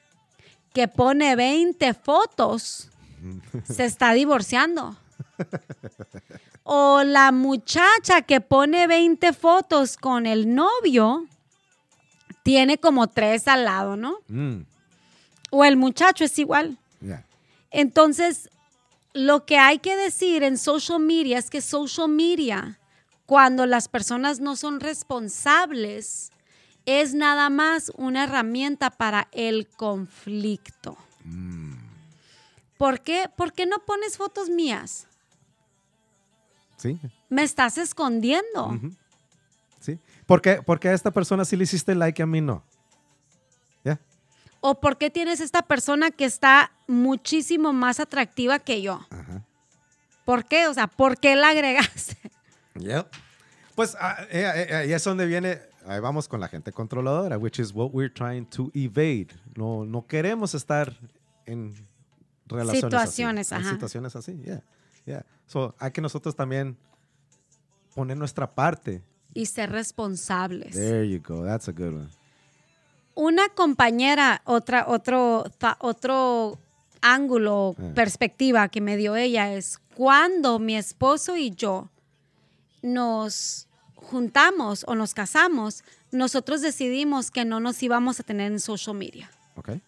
que 0.73 0.87
pone 0.87 1.35
20 1.35 1.93
fotos 1.95 2.89
se 3.65 3.85
está 3.85 4.13
divorciando. 4.13 4.95
O 6.69 7.01
la 7.03 7.31
muchacha 7.31 8.23
que 8.23 8.41
pone 8.41 8.87
20 8.87 9.31
fotos 9.31 9.95
con 9.95 10.25
el 10.25 10.53
novio 10.53 11.25
tiene 12.43 12.77
como 12.77 13.07
tres 13.07 13.47
al 13.47 13.63
lado, 13.63 13.95
¿no? 13.95 14.17
Mm. 14.27 14.63
O 15.49 15.63
el 15.63 15.77
muchacho 15.77 16.25
es 16.25 16.37
igual. 16.37 16.77
Yeah. 16.99 17.23
Entonces, 17.71 18.49
lo 19.13 19.45
que 19.45 19.57
hay 19.57 19.79
que 19.79 19.95
decir 19.95 20.43
en 20.43 20.57
social 20.57 20.99
media 20.99 21.37
es 21.37 21.49
que 21.49 21.61
social 21.61 22.09
media, 22.09 22.77
cuando 23.25 23.65
las 23.65 23.87
personas 23.87 24.41
no 24.41 24.57
son 24.57 24.81
responsables, 24.81 26.33
es 26.85 27.13
nada 27.13 27.49
más 27.49 27.93
una 27.95 28.25
herramienta 28.25 28.89
para 28.89 29.29
el 29.31 29.67
conflicto. 29.69 30.97
¿Por 32.77 32.99
qué? 32.99 33.29
¿Por 33.33 33.53
qué 33.53 33.65
no 33.65 33.79
pones 33.85 34.17
fotos 34.17 34.49
mías? 34.49 35.07
Sí, 36.77 36.99
Me 37.29 37.43
estás 37.43 37.77
escondiendo. 37.77 38.67
Ujú. 38.67 38.91
sí. 39.79 39.99
¿Por 40.25 40.41
qué, 40.41 40.61
por 40.61 40.79
qué 40.79 40.89
a 40.89 40.93
esta 40.93 41.11
persona 41.11 41.43
sí 41.45 41.55
le 41.55 41.63
hiciste 41.63 41.95
like 41.95 42.21
y 42.21 42.23
a 42.23 42.25
mí 42.27 42.39
no? 42.41 42.63
¿Ya? 43.83 43.99
¿O 44.61 44.79
por 44.79 44.97
qué 44.97 45.09
tienes 45.09 45.39
esta 45.39 45.61
persona 45.63 46.11
que 46.11 46.25
está 46.25 46.71
muchísimo 46.87 47.73
más 47.73 47.99
atractiva 47.99 48.59
que 48.59 48.81
yo? 48.81 49.05
Ajá. 49.09 49.43
¿Por 50.25 50.45
qué? 50.45 50.67
O 50.67 50.73
sea, 50.73 50.87
¿por 50.87 51.17
qué 51.19 51.35
la 51.35 51.49
agregaste? 51.49 52.17
Yep. 52.75 53.07
Pues 53.75 53.95
ah, 53.99 54.17
eh, 54.29 54.67
eh, 54.69 54.75
ahí 54.75 54.93
es 54.93 55.03
donde 55.03 55.25
viene, 55.25 55.59
ahí 55.87 55.99
vamos 55.99 56.27
con 56.27 56.39
la 56.41 56.47
gente 56.47 56.71
controladora, 56.71 57.37
which 57.37 57.59
is 57.59 57.71
what 57.73 57.91
we're 57.93 58.13
trying 58.13 58.45
to 58.45 58.69
evade. 58.73 59.27
No, 59.55 59.85
no 59.85 60.05
queremos 60.05 60.53
estar 60.53 60.95
en 61.45 61.73
relaciones 62.47 62.83
Situaciones, 62.83 63.51
así. 63.53 63.61
en 63.61 63.65
ajá. 63.67 63.73
situaciones 63.75 64.15
así, 64.15 64.37
yeah, 64.43 64.61
yeah. 65.07 65.23
So, 65.47 65.73
hay 65.79 65.89
que 65.91 66.01
nosotros 66.01 66.35
también 66.35 66.77
poner 67.95 68.17
nuestra 68.17 68.53
parte. 68.53 69.01
Y 69.33 69.45
ser 69.47 69.71
responsables. 69.71 70.73
There 70.75 71.07
you 71.09 71.19
go, 71.19 71.43
that's 71.43 71.67
a 71.67 71.71
good 71.71 71.93
one. 71.93 72.09
una 73.15 73.49
compañera, 73.49 74.41
otra, 74.45 74.85
otro, 74.87 75.45
otro 75.79 76.59
ángulo, 77.01 77.75
Eh. 77.79 77.91
perspectiva 77.95 78.67
que 78.69 78.79
me 78.81 78.95
dio 78.97 79.15
ella 79.15 79.53
es 79.53 79.79
cuando 79.95 80.59
mi 80.59 80.75
esposo 80.75 81.35
y 81.35 81.49
yo 81.49 81.89
nos 82.83 83.67
juntamos 83.95 84.83
o 84.87 84.93
nos 84.95 85.13
casamos, 85.13 85.83
nosotros 86.11 86.61
decidimos 86.61 87.31
que 87.31 87.43
no 87.45 87.59
nos 87.59 87.81
íbamos 87.81 88.19
a 88.19 88.23
tener 88.23 88.51
en 88.51 88.59
social 88.59 88.95
media. 88.95 89.29
Okay. 89.55 89.81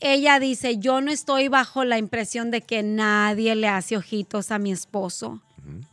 Ella 0.00 0.38
dice, 0.38 0.78
yo 0.78 1.00
no 1.00 1.10
estoy 1.10 1.48
bajo 1.48 1.84
la 1.84 1.98
impresión 1.98 2.50
de 2.50 2.60
que 2.60 2.82
nadie 2.82 3.54
le 3.54 3.68
hace 3.68 3.96
ojitos 3.96 4.50
a 4.50 4.58
mi 4.58 4.70
esposo, 4.70 5.40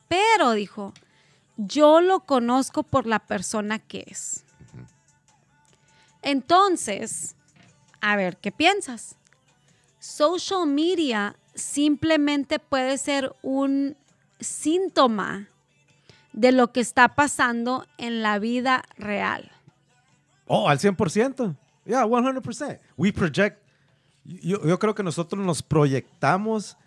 pero 0.08 0.52
dijo, 0.52 0.94
yo 1.58 2.02
lo 2.02 2.22
conozco 2.22 2.84
por 2.84 3.06
la 3.08 3.20
persona 3.20 3.80
que 3.80 4.06
es. 4.08 4.44
Entonces, 6.22 7.36
a 8.02 8.16
ver, 8.16 8.38
¿qué 8.38 8.52
piensas? 8.52 9.16
Social 10.00 10.68
media 10.68 11.36
simplemente 11.56 12.60
puede 12.60 12.98
ser 12.98 13.34
un 13.42 13.96
síntoma 14.40 15.48
de 16.34 16.52
lo 16.52 16.72
que 16.72 16.82
está 16.82 17.10
pasando 17.10 17.86
en 17.98 18.22
la 18.22 18.40
vida 18.40 18.84
real. 18.98 19.52
Oh, 20.48 20.68
al 20.68 20.80
100%. 20.80 21.56
Yeah, 21.86 22.06
100%. 22.06 22.80
We 22.98 23.14
project. 23.14 23.63
Yo, 24.26 24.64
yo 24.66 24.80
creo 24.80 24.96
que 24.96 25.04
nosotros 25.04 25.46
nos 25.46 25.62
proyectamos, 25.64 26.78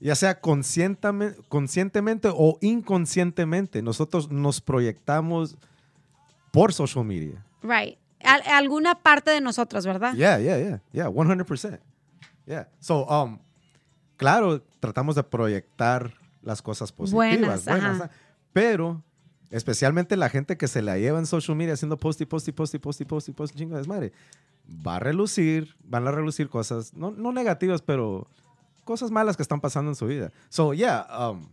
ya 0.00 0.14
sea 0.14 0.40
conscientemente, 0.40 1.40
conscientemente 1.48 2.28
o 2.32 2.58
inconscientemente. 2.60 3.82
Nosotros 3.82 4.30
nos 4.30 4.60
proyectamos 4.60 5.56
por 6.52 6.72
social 6.72 7.04
media. 7.04 7.44
Right. 7.62 7.98
Al- 8.22 8.42
alguna 8.52 8.96
parte 9.02 9.30
de 9.30 9.40
nosotros, 9.40 9.86
¿verdad? 9.86 10.14
Yeah, 10.14 10.38
yeah, 10.40 10.58
yeah. 10.58 10.82
Yeah, 10.92 11.08
100%. 11.08 11.80
Yeah. 12.46 12.68
So, 12.80 13.04
um, 13.06 13.38
claro, 14.16 14.62
tratamos 14.80 15.14
de 15.14 15.22
proyectar 15.22 16.14
las 16.42 16.62
cosas 16.62 16.92
positivas. 16.92 17.64
Buenas, 17.64 17.68
ajá. 17.68 18.10
Pero, 18.52 19.02
especialmente 19.50 20.16
la 20.16 20.28
gente 20.28 20.56
que 20.56 20.66
se 20.68 20.82
la 20.82 20.98
lleva 20.98 21.18
en 21.18 21.26
social 21.26 21.56
media 21.56 21.74
haciendo 21.74 21.96
post 21.96 22.20
y 22.20 22.26
post 22.26 22.48
y 22.48 22.52
post 22.52 22.74
y 22.74 22.78
post 22.78 23.00
y 23.00 23.04
post 23.04 23.28
y 23.28 23.32
post, 23.32 23.54
chingo 23.56 23.74
de 23.74 23.78
desmadre, 23.80 24.12
va 24.68 24.96
a 24.96 24.98
relucir, 25.00 25.74
van 25.84 26.06
a 26.06 26.12
relucir 26.12 26.48
cosas, 26.48 26.94
no, 26.94 27.10
no 27.10 27.32
negativas, 27.32 27.82
pero 27.82 28.26
cosas 28.84 29.10
malas 29.10 29.36
que 29.36 29.42
están 29.42 29.60
pasando 29.60 29.90
en 29.90 29.96
su 29.96 30.06
vida. 30.06 30.32
So, 30.48 30.74
yeah, 30.74 31.06
um, 31.30 31.48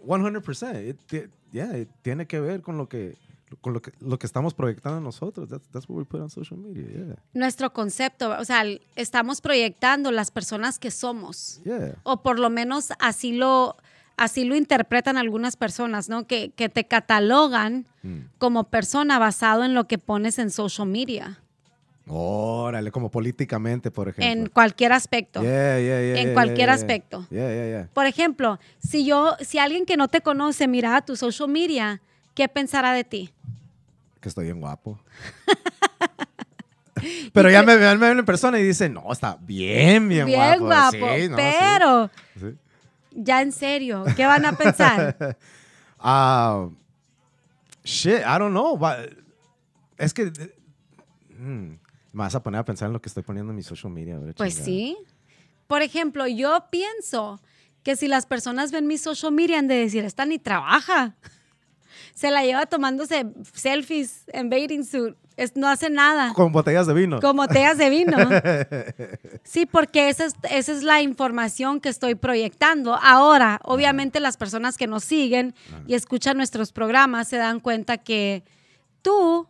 100%. 0.00 0.88
It, 0.88 1.30
yeah, 1.52 1.76
it 1.76 1.88
tiene 2.02 2.26
que 2.26 2.40
ver 2.40 2.62
con 2.62 2.76
lo 2.76 2.88
que, 2.88 3.16
con 3.60 3.72
lo 3.72 3.80
que, 3.80 3.92
lo 4.00 4.18
que 4.18 4.26
estamos 4.26 4.54
proyectando 4.54 5.00
nosotros. 5.00 5.48
That's, 5.48 5.68
that's 5.70 5.88
what 5.88 5.98
we 5.98 6.04
put 6.04 6.20
on 6.20 6.30
social 6.30 6.58
media. 6.58 6.86
Yeah. 6.86 7.16
Nuestro 7.32 7.72
concepto, 7.72 8.36
o 8.38 8.44
sea, 8.44 8.64
estamos 8.96 9.40
proyectando 9.40 10.10
las 10.10 10.30
personas 10.30 10.78
que 10.78 10.90
somos. 10.90 11.60
Yeah. 11.64 11.96
O 12.02 12.22
por 12.22 12.38
lo 12.38 12.50
menos 12.50 12.92
así 12.98 13.32
lo, 13.32 13.76
así 14.16 14.44
lo 14.44 14.56
interpretan 14.56 15.16
algunas 15.16 15.56
personas, 15.56 16.08
¿no? 16.08 16.26
Que, 16.26 16.50
que 16.50 16.68
te 16.68 16.86
catalogan 16.86 17.86
Mm. 18.04 18.28
como 18.38 18.64
persona 18.64 19.18
basado 19.18 19.64
en 19.64 19.72
lo 19.74 19.88
que 19.88 19.96
pones 19.96 20.38
en 20.38 20.50
social 20.50 20.86
media, 20.86 21.40
Órale, 22.06 22.90
como 22.90 23.10
políticamente, 23.10 23.90
por 23.90 24.08
ejemplo. 24.08 24.44
en 24.44 24.50
cualquier 24.50 24.92
aspecto. 24.92 25.40
Yeah, 25.42 25.78
yeah, 25.80 26.00
yeah, 26.02 26.20
en 26.20 26.34
cualquier 26.34 26.68
aspecto. 26.70 27.26
Yeah, 27.30 27.48
yeah, 27.48 27.66
yeah. 27.66 27.88
Por 27.94 28.06
ejemplo, 28.06 28.58
si 28.78 29.06
yo, 29.06 29.36
si 29.40 29.58
alguien 29.58 29.86
que 29.86 29.96
no 29.96 30.08
te 30.08 30.20
conoce 30.20 30.68
mira 30.68 31.00
tu 31.00 31.16
social 31.16 31.48
media, 31.48 32.02
¿qué 32.34 32.46
pensará 32.48 32.92
de 32.92 33.04
ti? 33.04 33.32
Que 34.20 34.28
estoy 34.28 34.44
bien 34.44 34.60
guapo. 34.60 35.00
Pero 37.32 37.50
ya 37.50 37.62
me 37.62 37.76
me 37.76 37.96
ven 37.96 38.18
en 38.18 38.24
persona 38.24 38.58
y 38.58 38.62
dicen, 38.62 38.94
no, 38.94 39.12
está 39.12 39.36
bien, 39.40 40.08
bien, 40.08 40.26
Bien 40.26 40.58
guapo. 40.58 40.64
guapo, 40.66 40.90
Sí, 41.16 41.28
no, 41.28 41.36
sí, 41.36 41.38
pero 41.58 42.10
sí. 42.40 42.56
ya 43.12 43.42
en 43.42 43.52
serio, 43.52 44.04
¿qué 44.16 44.26
van 44.26 44.44
a 44.46 44.56
pensar? 44.56 45.36
Ah, 46.06 46.68
shit, 47.82 48.18
I 48.20 48.38
don't 48.38 48.50
know. 48.50 48.78
Es 49.96 50.12
que. 50.12 50.30
mm, 51.30 51.76
me 52.14 52.20
vas 52.22 52.34
a 52.34 52.42
poner 52.42 52.60
a 52.60 52.64
pensar 52.64 52.86
en 52.86 52.92
lo 52.94 53.00
que 53.02 53.08
estoy 53.08 53.22
poniendo 53.22 53.50
en 53.50 53.56
mi 53.56 53.62
social 53.62 53.92
media. 53.92 54.16
ahora, 54.16 54.32
Pues 54.34 54.54
chingada. 54.54 54.64
sí. 54.66 54.96
Por 55.66 55.82
ejemplo, 55.82 56.26
yo 56.26 56.66
pienso 56.70 57.40
que 57.82 57.96
si 57.96 58.08
las 58.08 58.24
personas 58.26 58.72
ven 58.72 58.86
mi 58.86 58.96
social 58.98 59.32
media 59.32 59.58
han 59.58 59.68
de 59.68 59.74
decir, 59.76 60.04
esta 60.04 60.24
ni 60.24 60.38
trabaja. 60.38 61.16
Se 62.14 62.30
la 62.30 62.44
lleva 62.44 62.66
tomándose 62.66 63.26
selfies 63.52 64.24
en 64.28 64.48
bathing 64.48 64.84
suit. 64.84 65.16
Es- 65.36 65.56
no 65.56 65.68
hace 65.68 65.90
nada. 65.90 66.32
Con 66.32 66.52
botellas 66.52 66.86
de 66.86 66.94
vino. 66.94 67.20
Con 67.20 67.36
botellas 67.36 67.76
de 67.78 67.90
vino. 67.90 68.16
Sí, 69.42 69.66
porque 69.66 70.08
esa 70.08 70.24
es, 70.26 70.34
esa 70.50 70.72
es 70.72 70.82
la 70.82 71.02
información 71.02 71.80
que 71.80 71.88
estoy 71.88 72.14
proyectando. 72.14 72.94
Ahora, 72.94 73.60
obviamente 73.64 74.20
las 74.20 74.36
personas 74.36 74.76
que 74.78 74.86
nos 74.86 75.04
siguen 75.04 75.54
y 75.86 75.94
escuchan 75.94 76.36
nuestros 76.36 76.72
programas 76.72 77.28
se 77.28 77.36
dan 77.36 77.60
cuenta 77.60 77.98
que 77.98 78.42
tú 79.02 79.46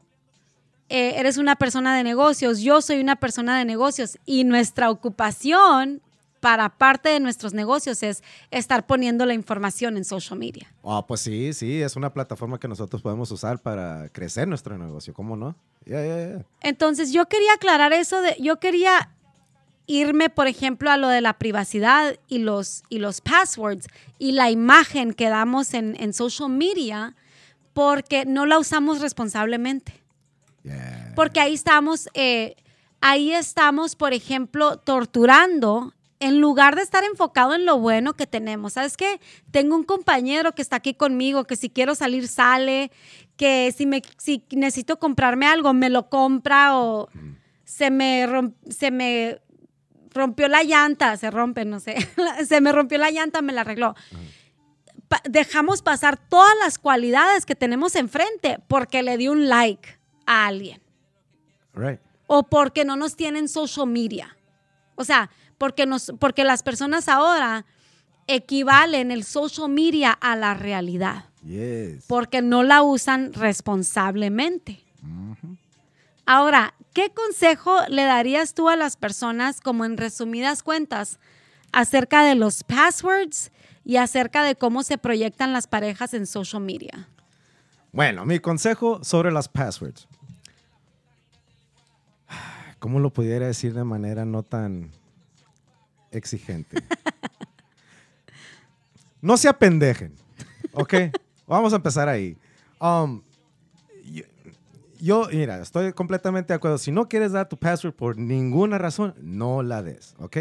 eh, 0.95 1.19
eres 1.19 1.39
una 1.39 1.57
persona 1.57 1.97
de 1.97 2.05
negocios, 2.05 2.61
yo 2.61 2.81
soy 2.81 3.01
una 3.01 3.17
persona 3.17 3.59
de 3.59 3.65
negocios 3.65 4.17
y 4.25 4.45
nuestra 4.45 4.91
ocupación 4.91 6.01
para 6.39 6.69
parte 6.69 7.09
de 7.09 7.19
nuestros 7.19 7.53
negocios 7.53 8.05
es 8.05 8.23
estar 8.53 8.87
poniendo 8.87 9.27
la 9.27 9.35
información 9.35 9.97
en 9.97 10.05
social 10.05 10.39
media. 10.39 10.73
Ah, 10.85 11.05
pues 11.05 11.23
sí, 11.23 11.53
sí, 11.53 11.83
es 11.83 11.97
una 11.97 12.15
plataforma 12.15 12.61
que 12.61 12.69
nosotros 12.69 13.03
podemos 13.03 13.29
usar 13.33 13.61
para 13.61 14.09
crecer 14.11 14.47
nuestro 14.47 14.79
negocio, 14.79 15.13
¿cómo 15.15 15.37
no? 15.37 15.57
Ya, 15.85 16.01
ya, 16.07 16.29
ya. 16.29 16.47
Entonces 16.61 17.13
yo 17.13 17.27
quería 17.27 17.55
aclarar 17.55 17.93
eso 17.93 18.23
de, 18.23 18.37
yo 18.39 18.61
quería 18.61 19.11
irme, 19.87 20.31
por 20.31 20.47
ejemplo, 20.47 20.93
a 20.93 20.97
lo 20.97 21.09
de 21.09 21.23
la 21.23 21.39
privacidad 21.39 22.21
y 22.29 22.39
los, 22.39 22.85
y 22.89 23.01
los 23.01 23.21
passwords 23.21 23.89
y 24.21 24.31
la 24.31 24.49
imagen 24.49 25.13
que 25.13 25.29
damos 25.29 25.75
en, 25.75 26.01
en 26.01 26.13
social 26.13 26.51
media 26.51 27.17
porque 27.73 28.27
no 28.27 28.47
la 28.47 28.61
usamos 28.61 29.01
responsablemente. 29.01 30.04
Porque 31.15 31.41
ahí 31.41 31.55
estamos, 31.55 32.09
eh, 32.15 32.57
ahí 33.01 33.33
estamos, 33.33 33.97
por 33.97 34.13
ejemplo, 34.13 34.79
torturando 34.79 35.95
en 36.21 36.41
lugar 36.41 36.75
de 36.77 36.83
estar 36.83 37.05
enfocado 37.05 37.55
en 37.55 37.67
lo 37.67 37.79
bueno 37.79 38.15
que 38.15 38.27
tenemos. 38.27 38.75
¿Sabes 38.75 38.97
qué? 38.97 39.21
Tengo 39.51 39.77
un 39.77 39.85
compañero 39.85 40.53
que 40.53 40.63
está 40.63 40.77
aquí 40.77 40.95
conmigo, 40.95 41.45
que 41.45 41.57
si 41.57 41.69
quiero 41.69 41.95
salir 41.95 42.29
sale, 42.29 42.91
que 43.37 43.75
si, 43.77 43.85
me, 43.87 44.03
si 44.17 44.45
necesito 44.51 44.99
comprarme 44.99 45.47
algo, 45.47 45.75
me 45.75 45.91
lo 45.91 46.09
compra 46.09 46.79
o 46.79 47.09
se 47.65 47.91
me, 47.91 48.27
se 48.71 48.91
me 48.91 49.41
rompió 50.11 50.49
la 50.49 50.63
llanta, 50.63 51.17
se 51.17 51.31
rompe, 51.31 51.65
no 51.65 51.81
sé, 51.81 51.97
se 52.49 52.61
me 52.61 52.73
rompió 52.73 52.99
la 52.99 53.11
llanta, 53.11 53.43
me 53.43 53.53
la 53.53 53.63
arregló. 53.63 53.95
Dejamos 55.25 55.83
pasar 55.83 56.17
todas 56.17 56.55
las 56.63 56.79
cualidades 56.79 57.45
que 57.45 57.55
tenemos 57.55 57.95
enfrente 57.95 58.59
porque 58.67 59.03
le 59.03 59.17
di 59.19 59.29
un 59.29 59.49
like 59.49 59.99
a 60.27 60.47
alguien 60.47 60.84
Right. 61.75 62.01
o 62.27 62.43
porque 62.45 62.85
no 62.85 62.97
nos 62.97 63.17
tienen 63.17 63.49
social 63.49 63.87
media. 63.87 64.37
O 64.95 65.05
sea, 65.05 65.31
porque, 65.59 65.87
nos, 65.87 66.13
porque 66.19 66.45
las 66.45 66.63
personas 66.63 67.09
ahora 67.09 67.67
equivalen 68.27 69.11
el 69.11 69.25
social 69.25 69.69
media 69.69 70.13
a 70.13 70.35
la 70.37 70.55
realidad, 70.55 71.27
Yes. 71.45 72.05
porque 72.09 72.41
no 72.43 72.63
la 72.63 72.83
usan 72.83 73.33
responsablemente. 73.35 74.83
Ahora, 76.27 76.75
¿qué 76.95 77.11
consejo 77.11 77.77
le 77.89 78.05
darías 78.05 78.55
tú 78.55 78.69
a 78.71 78.77
las 78.77 78.97
personas, 78.97 79.61
como 79.61 79.85
en 79.85 79.97
resumidas 79.99 80.63
cuentas, 80.63 81.19
acerca 81.73 82.25
de 82.25 82.35
los 82.35 82.65
passwords 82.65 83.51
y 83.85 83.97
acerca 83.97 84.43
de 84.43 84.55
cómo 84.57 84.83
se 84.83 84.97
proyectan 84.97 85.53
las 85.53 85.67
parejas 85.67 86.15
en 86.15 86.27
social 86.27 86.63
media? 86.63 87.09
Bueno, 87.93 88.25
mi 88.25 88.39
consejo 88.41 89.05
sobre 89.05 89.31
las 89.31 89.49
passwords. 89.49 90.09
¿Cómo 92.85 93.01
lo 93.01 93.09
pudiera 93.09 93.47
decir 93.47 93.73
de 93.73 93.83
manera 93.83 94.27
no 94.27 94.43
tan 94.43 94.91
exigente? 96.11 96.83
No 99.23 99.39
se 99.39 99.49
apendejen, 99.49 100.15
¿ok? 100.75 100.93
Vamos 101.47 101.73
a 101.73 101.77
empezar 101.77 102.11
ahí. 102.11 102.37
Um, 102.79 103.23
yo, 104.05 104.25
yo, 105.01 105.29
mira, 105.33 105.63
estoy 105.63 105.95
completamente 105.95 106.53
de 106.53 106.57
acuerdo. 106.57 106.77
Si 106.77 106.93
no 106.93 107.09
quieres 107.09 107.33
dar 107.33 107.49
tu 107.49 107.57
password 107.57 107.95
por 107.95 108.19
ninguna 108.19 108.77
razón, 108.77 109.15
no 109.23 109.63
la 109.63 109.83
des, 109.83 110.15
¿ok? 110.19 110.37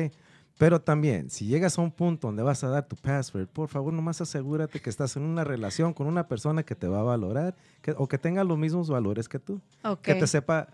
Pero 0.58 0.82
también, 0.82 1.30
si 1.30 1.46
llegas 1.46 1.78
a 1.80 1.82
un 1.82 1.92
punto 1.94 2.28
donde 2.28 2.44
vas 2.44 2.62
a 2.66 2.68
dar 2.68 2.86
tu 2.86 2.98
password, 2.98 3.48
por 3.48 3.70
favor, 3.70 3.94
nomás 3.94 4.20
asegúrate 4.20 4.82
que 4.82 4.90
estás 4.90 5.16
en 5.16 5.24
una 5.24 5.46
relación 5.46 5.94
con 5.94 6.06
una 6.08 6.28
persona 6.28 6.64
que 6.64 6.76
te 6.76 6.90
va 6.90 7.00
a 7.00 7.04
valorar 7.04 7.56
que- 7.82 7.96
o 7.98 8.10
que 8.10 8.18
tenga 8.18 8.44
los 8.44 8.58
mismos 8.58 8.90
valores 8.90 9.30
que 9.30 9.40
tú. 9.40 9.62
Que 10.02 10.16
te 10.20 10.28
sepa 10.28 10.68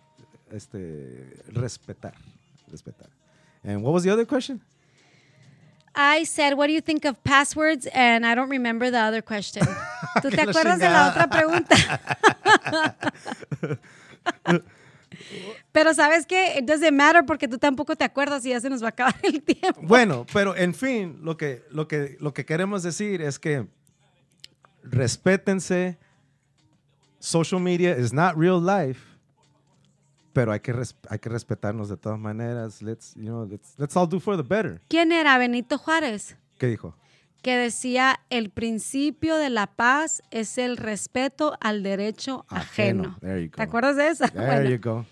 este, 0.51 1.41
respetar. 1.47 2.13
Respetar. 2.71 3.09
And 3.63 3.83
what 3.83 3.93
was 3.93 4.03
the 4.03 4.11
other 4.11 4.25
question? 4.25 4.61
I 5.95 6.23
said, 6.23 6.53
what 6.53 6.67
do 6.67 6.73
you 6.73 6.81
think 6.81 7.05
of 7.05 7.23
passwords? 7.23 7.87
And 7.87 8.25
I 8.25 8.35
don't 8.35 8.49
remember 8.49 8.91
the 8.91 8.99
other 8.99 9.21
question. 9.21 9.63
¿Tú 10.21 10.29
te 10.29 10.41
acuerdas 10.41 10.79
de 10.79 10.89
la 10.89 11.09
otra 11.09 11.27
pregunta? 11.27 11.75
Pero 15.71 15.93
sabes 15.93 16.25
que 16.25 16.57
it 16.57 16.65
doesn't 16.65 16.95
matter 16.95 17.23
porque 17.25 17.47
tú 17.47 17.57
tampoco 17.57 17.95
te 17.95 18.03
acuerdas 18.03 18.45
y 18.45 18.49
ya 18.49 18.59
se 18.59 18.69
nos 18.69 18.81
va 18.81 18.87
a 18.87 18.89
acabar 18.89 19.15
el 19.23 19.41
tiempo. 19.43 19.81
Bueno, 19.81 20.25
pero 20.33 20.55
en 20.55 20.73
fin, 20.73 21.19
lo 21.21 21.37
que, 21.37 21.63
lo 21.71 21.87
que, 21.87 22.17
lo 22.19 22.33
que 22.33 22.45
queremos 22.45 22.83
decir 22.83 23.21
es 23.21 23.37
que 23.37 23.67
respétense. 24.83 25.97
Social 27.19 27.59
media 27.59 27.97
is 27.97 28.13
not 28.13 28.37
real 28.37 28.61
life, 28.61 29.01
pero 30.33 30.51
hay 30.51 30.59
que, 30.59 30.73
res- 30.73 30.95
hay 31.09 31.19
que 31.19 31.29
respetarnos 31.29 31.89
de 31.89 31.97
todas 31.97 32.19
maneras. 32.19 32.81
Let's, 32.81 33.13
you 33.15 33.23
know, 33.23 33.45
let's, 33.45 33.73
let's 33.77 33.95
all 33.97 34.07
do 34.07 34.19
for 34.19 34.35
the 34.37 34.43
better. 34.43 34.81
¿Quién 34.89 35.11
era 35.11 35.37
Benito 35.37 35.77
Juárez? 35.77 36.37
¿Qué 36.57 36.67
dijo? 36.67 36.95
Que 37.41 37.55
decía, 37.55 38.19
el 38.29 38.49
principio 38.49 39.37
de 39.37 39.49
la 39.49 39.67
paz 39.67 40.21
es 40.29 40.57
el 40.57 40.75
respeto 40.77 41.55
al 41.61 41.83
derecho 41.83 42.45
Ajeno. 42.49 43.03
ajeno. 43.03 43.17
There 43.21 43.43
you 43.45 43.49
¿Te 43.51 43.57
go. 43.57 43.63
acuerdas 43.63 43.95
de 43.95 44.09
esa? 44.09 44.27
There 44.33 44.45
Bueno, 44.45 44.69
you 44.69 44.79
go. 44.81 45.05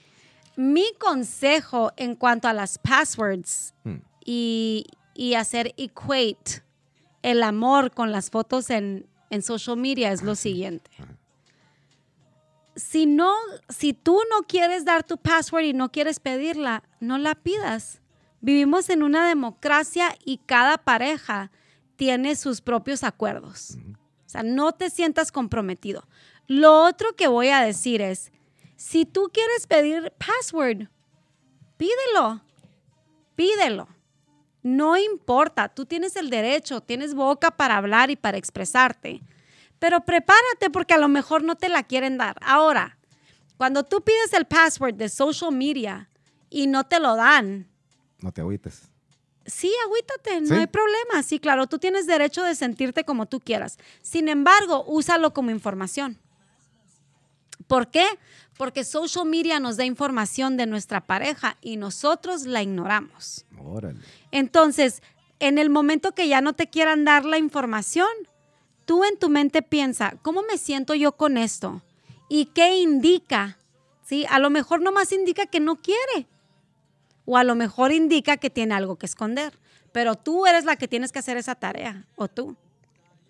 Mi 0.57 0.85
consejo 0.99 1.91
en 1.97 2.15
cuanto 2.15 2.47
a 2.47 2.53
las 2.53 2.77
passwords 2.79 3.73
Hmm. 3.83 3.97
y, 4.25 4.85
y 5.13 5.35
hacer 5.35 5.73
equate 5.77 6.63
el 7.21 7.43
amor 7.43 7.91
con 7.91 8.11
las 8.11 8.29
fotos 8.29 8.69
en, 8.71 9.05
en 9.29 9.41
social 9.41 9.77
media 9.77 10.11
es 10.11 10.21
lo 10.23 10.35
siguiente. 10.35 10.89
Si 12.77 13.05
no, 13.05 13.33
si 13.69 13.91
tú 13.93 14.21
no 14.31 14.43
quieres 14.43 14.85
dar 14.85 15.03
tu 15.03 15.17
password 15.17 15.63
y 15.63 15.73
no 15.73 15.91
quieres 15.91 16.19
pedirla, 16.19 16.83
no 16.99 17.17
la 17.17 17.35
pidas. 17.35 18.01
Vivimos 18.39 18.89
en 18.89 19.03
una 19.03 19.27
democracia 19.27 20.15
y 20.23 20.37
cada 20.37 20.77
pareja 20.77 21.51
tiene 21.95 22.35
sus 22.35 22.61
propios 22.61 23.03
acuerdos. 23.03 23.77
O 24.25 24.29
sea, 24.29 24.43
no 24.43 24.71
te 24.73 24.89
sientas 24.89 25.31
comprometido. 25.31 26.07
Lo 26.45 26.83
otro 26.83 27.15
que 27.15 27.27
voy 27.27 27.49
a 27.49 27.61
decir 27.61 28.01
es, 28.01 28.31
si 28.75 29.05
tú 29.05 29.31
quieres 29.33 29.65
pedir 29.65 30.13
password, 30.17 30.87
pídelo. 31.77 32.41
Pídelo. 33.35 33.87
No 34.61 34.97
importa, 34.97 35.69
tú 35.69 35.85
tienes 35.85 36.15
el 36.15 36.29
derecho, 36.29 36.81
tienes 36.81 37.15
boca 37.15 37.51
para 37.51 37.77
hablar 37.77 38.11
y 38.11 38.15
para 38.15 38.37
expresarte. 38.37 39.21
Pero 39.79 40.01
prepárate 40.05 40.69
porque 40.71 40.93
a 40.93 40.97
lo 40.97 41.07
mejor 41.07 41.43
no 41.43 41.55
te 41.55 41.69
la 41.69 41.83
quieren 41.83 42.17
dar. 42.17 42.35
Ahora, 42.41 42.97
cuando 43.57 43.83
tú 43.83 44.01
pides 44.01 44.33
el 44.33 44.45
password 44.45 44.95
de 44.95 45.09
social 45.09 45.51
media 45.51 46.09
y 46.49 46.67
no 46.67 46.85
te 46.85 46.99
lo 46.99 47.15
dan, 47.15 47.67
No 48.19 48.31
te 48.31 48.41
agüites. 48.41 48.83
Sí, 49.45 49.71
agüítate, 49.85 50.41
no 50.41 50.47
¿Sí? 50.47 50.53
hay 50.55 50.67
problema. 50.67 51.23
Sí, 51.23 51.39
claro, 51.39 51.67
tú 51.67 51.77
tienes 51.79 52.05
derecho 52.05 52.43
de 52.43 52.53
sentirte 52.55 53.05
como 53.05 53.27
tú 53.27 53.39
quieras. 53.39 53.77
Sin 54.01 54.27
embargo, 54.27 54.83
úsalo 54.87 55.33
como 55.33 55.51
información. 55.51 56.17
¿Por 57.67 57.89
qué? 57.89 58.05
Porque 58.57 58.83
social 58.83 59.25
media 59.25 59.59
nos 59.59 59.77
da 59.77 59.85
información 59.85 60.57
de 60.57 60.65
nuestra 60.65 61.01
pareja 61.01 61.57
y 61.61 61.77
nosotros 61.77 62.45
la 62.45 62.61
ignoramos. 62.61 63.45
Órale. 63.63 63.99
Entonces, 64.31 65.01
en 65.39 65.57
el 65.59 65.69
momento 65.69 66.13
que 66.13 66.27
ya 66.27 66.41
no 66.41 66.53
te 66.53 66.67
quieran 66.67 67.05
dar 67.05 67.23
la 67.25 67.37
información, 67.37 68.07
tú 68.87 69.03
en 69.03 69.19
tu 69.19 69.29
mente 69.29 69.61
piensa, 69.61 70.15
¿cómo 70.23 70.41
me 70.41 70.57
siento 70.57 70.95
yo 70.95 71.11
con 71.11 71.37
esto? 71.37 71.83
¿Y 72.29 72.45
qué 72.45 72.77
indica? 72.77 73.57
¿Sí? 74.01 74.25
A 74.29 74.39
lo 74.39 74.49
mejor 74.49 74.81
nomás 74.81 75.11
indica 75.11 75.45
que 75.45 75.59
no 75.59 75.75
quiere. 75.75 76.25
O 77.25 77.37
a 77.37 77.43
lo 77.43 77.53
mejor 77.53 77.91
indica 77.91 78.37
que 78.37 78.49
tiene 78.49 78.73
algo 78.73 78.95
que 78.95 79.05
esconder. 79.05 79.53
Pero 79.91 80.15
tú 80.15 80.47
eres 80.47 80.63
la 80.63 80.77
que 80.77 80.87
tienes 80.87 81.11
que 81.11 81.19
hacer 81.19 81.35
esa 81.35 81.55
tarea. 81.55 82.05
O 82.15 82.29
tú. 82.29 82.55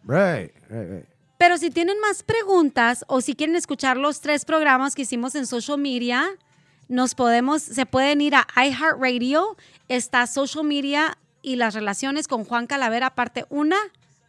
Right, 0.04 0.54
right, 0.70 0.90
right. 0.90 1.06
Pero 1.40 1.58
si 1.58 1.72
tienen 1.72 2.00
más 2.00 2.24
preguntas 2.24 3.04
o 3.08 3.22
si 3.22 3.36
quieren 3.36 3.56
escuchar 3.56 3.98
los 3.98 4.22
tres 4.22 4.46
programas 4.46 4.96
que 4.96 5.02
hicimos 5.02 5.34
en 5.36 5.48
social 5.48 5.80
media, 5.80 6.28
nos 6.88 7.16
podemos, 7.16 7.64
se 7.64 7.86
pueden 7.86 8.22
ir 8.22 8.36
a 8.36 8.48
iHeartRadio, 8.56 9.58
está 9.88 10.26
social 10.28 10.64
media 10.64 11.18
y 11.42 11.56
las 11.56 11.74
relaciones 11.74 12.28
con 12.28 12.44
Juan 12.44 12.68
Calavera, 12.68 13.14
parte 13.16 13.46
1, 13.50 13.76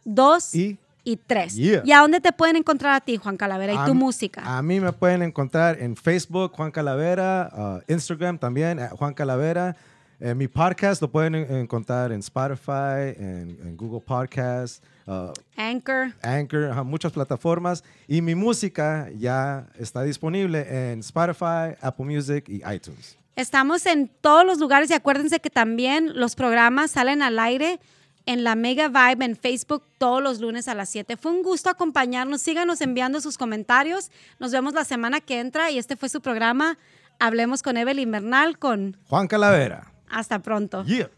2 0.05 0.55
Y 0.55 0.77
y 1.09 1.13
y 1.13 1.17
3. 1.17 1.55
Yeah. 1.55 1.81
¿Y 1.85 1.91
a 1.91 1.99
dónde 1.99 2.19
te 2.21 2.31
pueden 2.31 2.55
encontrar 2.55 2.93
a 2.93 3.01
ti, 3.01 3.17
Juan 3.17 3.35
Calavera, 3.37 3.73
y 3.73 3.77
A 3.77 3.85
tu 3.85 3.95
música? 3.95 4.41
A 4.45 4.61
mí 4.61 4.79
me 4.79 4.91
pueden 4.93 5.23
encontrar 5.23 5.77
en 5.81 5.95
Facebook, 5.95 6.51
Juan 6.55 6.71
Calavera, 6.71 7.81
uh, 7.87 7.91
Instagram 7.91 8.37
también, 8.37 8.79
Juan 8.89 9.13
Calavera. 9.13 9.75
Eh, 10.21 10.35
mi 10.35 10.47
podcast 10.49 11.01
lo 11.01 11.09
pueden 11.09 11.33
en- 11.35 11.55
encontrar 11.55 12.11
en 12.11 12.19
Spotify, 12.19 13.15
en, 13.17 13.57
en 13.63 13.77
Google 13.77 14.01
Podcasts, 14.01 14.81
uh, 15.07 15.31
Anchor. 15.55 16.13
Anchor, 16.21 16.83
muchas 16.83 17.13
plataformas. 17.13 17.83
Y 18.07 18.21
mi 18.21 18.35
música 18.35 19.09
ya 19.17 19.65
está 19.79 20.03
disponible 20.03 20.91
en 20.91 20.99
Spotify, 20.99 21.75
Apple 21.81 22.05
Music 22.05 22.49
y 22.49 22.61
iTunes. 22.69 23.17
Estamos 23.37 23.85
en 23.85 24.09
todos 24.21 24.45
los 24.45 24.59
lugares 24.59 24.89
y 24.89 24.93
acuérdense 24.93 25.39
que 25.39 25.49
también 25.49 26.19
los 26.19 26.35
programas 26.35 26.91
salen 26.91 27.21
al 27.21 27.39
aire 27.39 27.79
en 28.29 28.43
la 28.43 28.53
Mega 28.53 28.89
Vibe 28.89 29.25
en 29.25 29.35
Facebook 29.35 29.83
todos 29.97 30.21
los 30.21 30.39
lunes 30.39 30.67
a 30.67 30.75
las 30.75 30.89
7. 30.89 31.17
Fue 31.17 31.31
un 31.31 31.41
gusto 31.41 31.67
acompañarnos. 31.67 32.43
Síganos 32.43 32.79
enviando 32.79 33.21
sus 33.21 33.39
comentarios. 33.39 34.11
Nos 34.37 34.51
vemos 34.51 34.73
la 34.73 34.85
semana 34.85 35.19
que 35.19 35.39
entra 35.39 35.71
y 35.71 35.79
este 35.79 35.95
fue 35.95 36.09
su 36.09 36.21
programa. 36.21 36.77
Hablemos 37.19 37.63
con 37.63 37.75
Evelyn 37.75 38.11
Bernal 38.11 38.59
con 38.59 38.97
Juan 39.07 39.27
Calavera. 39.27 39.91
Hasta 40.11 40.37
pronto. 40.43 40.85
Yeah. 40.85 41.09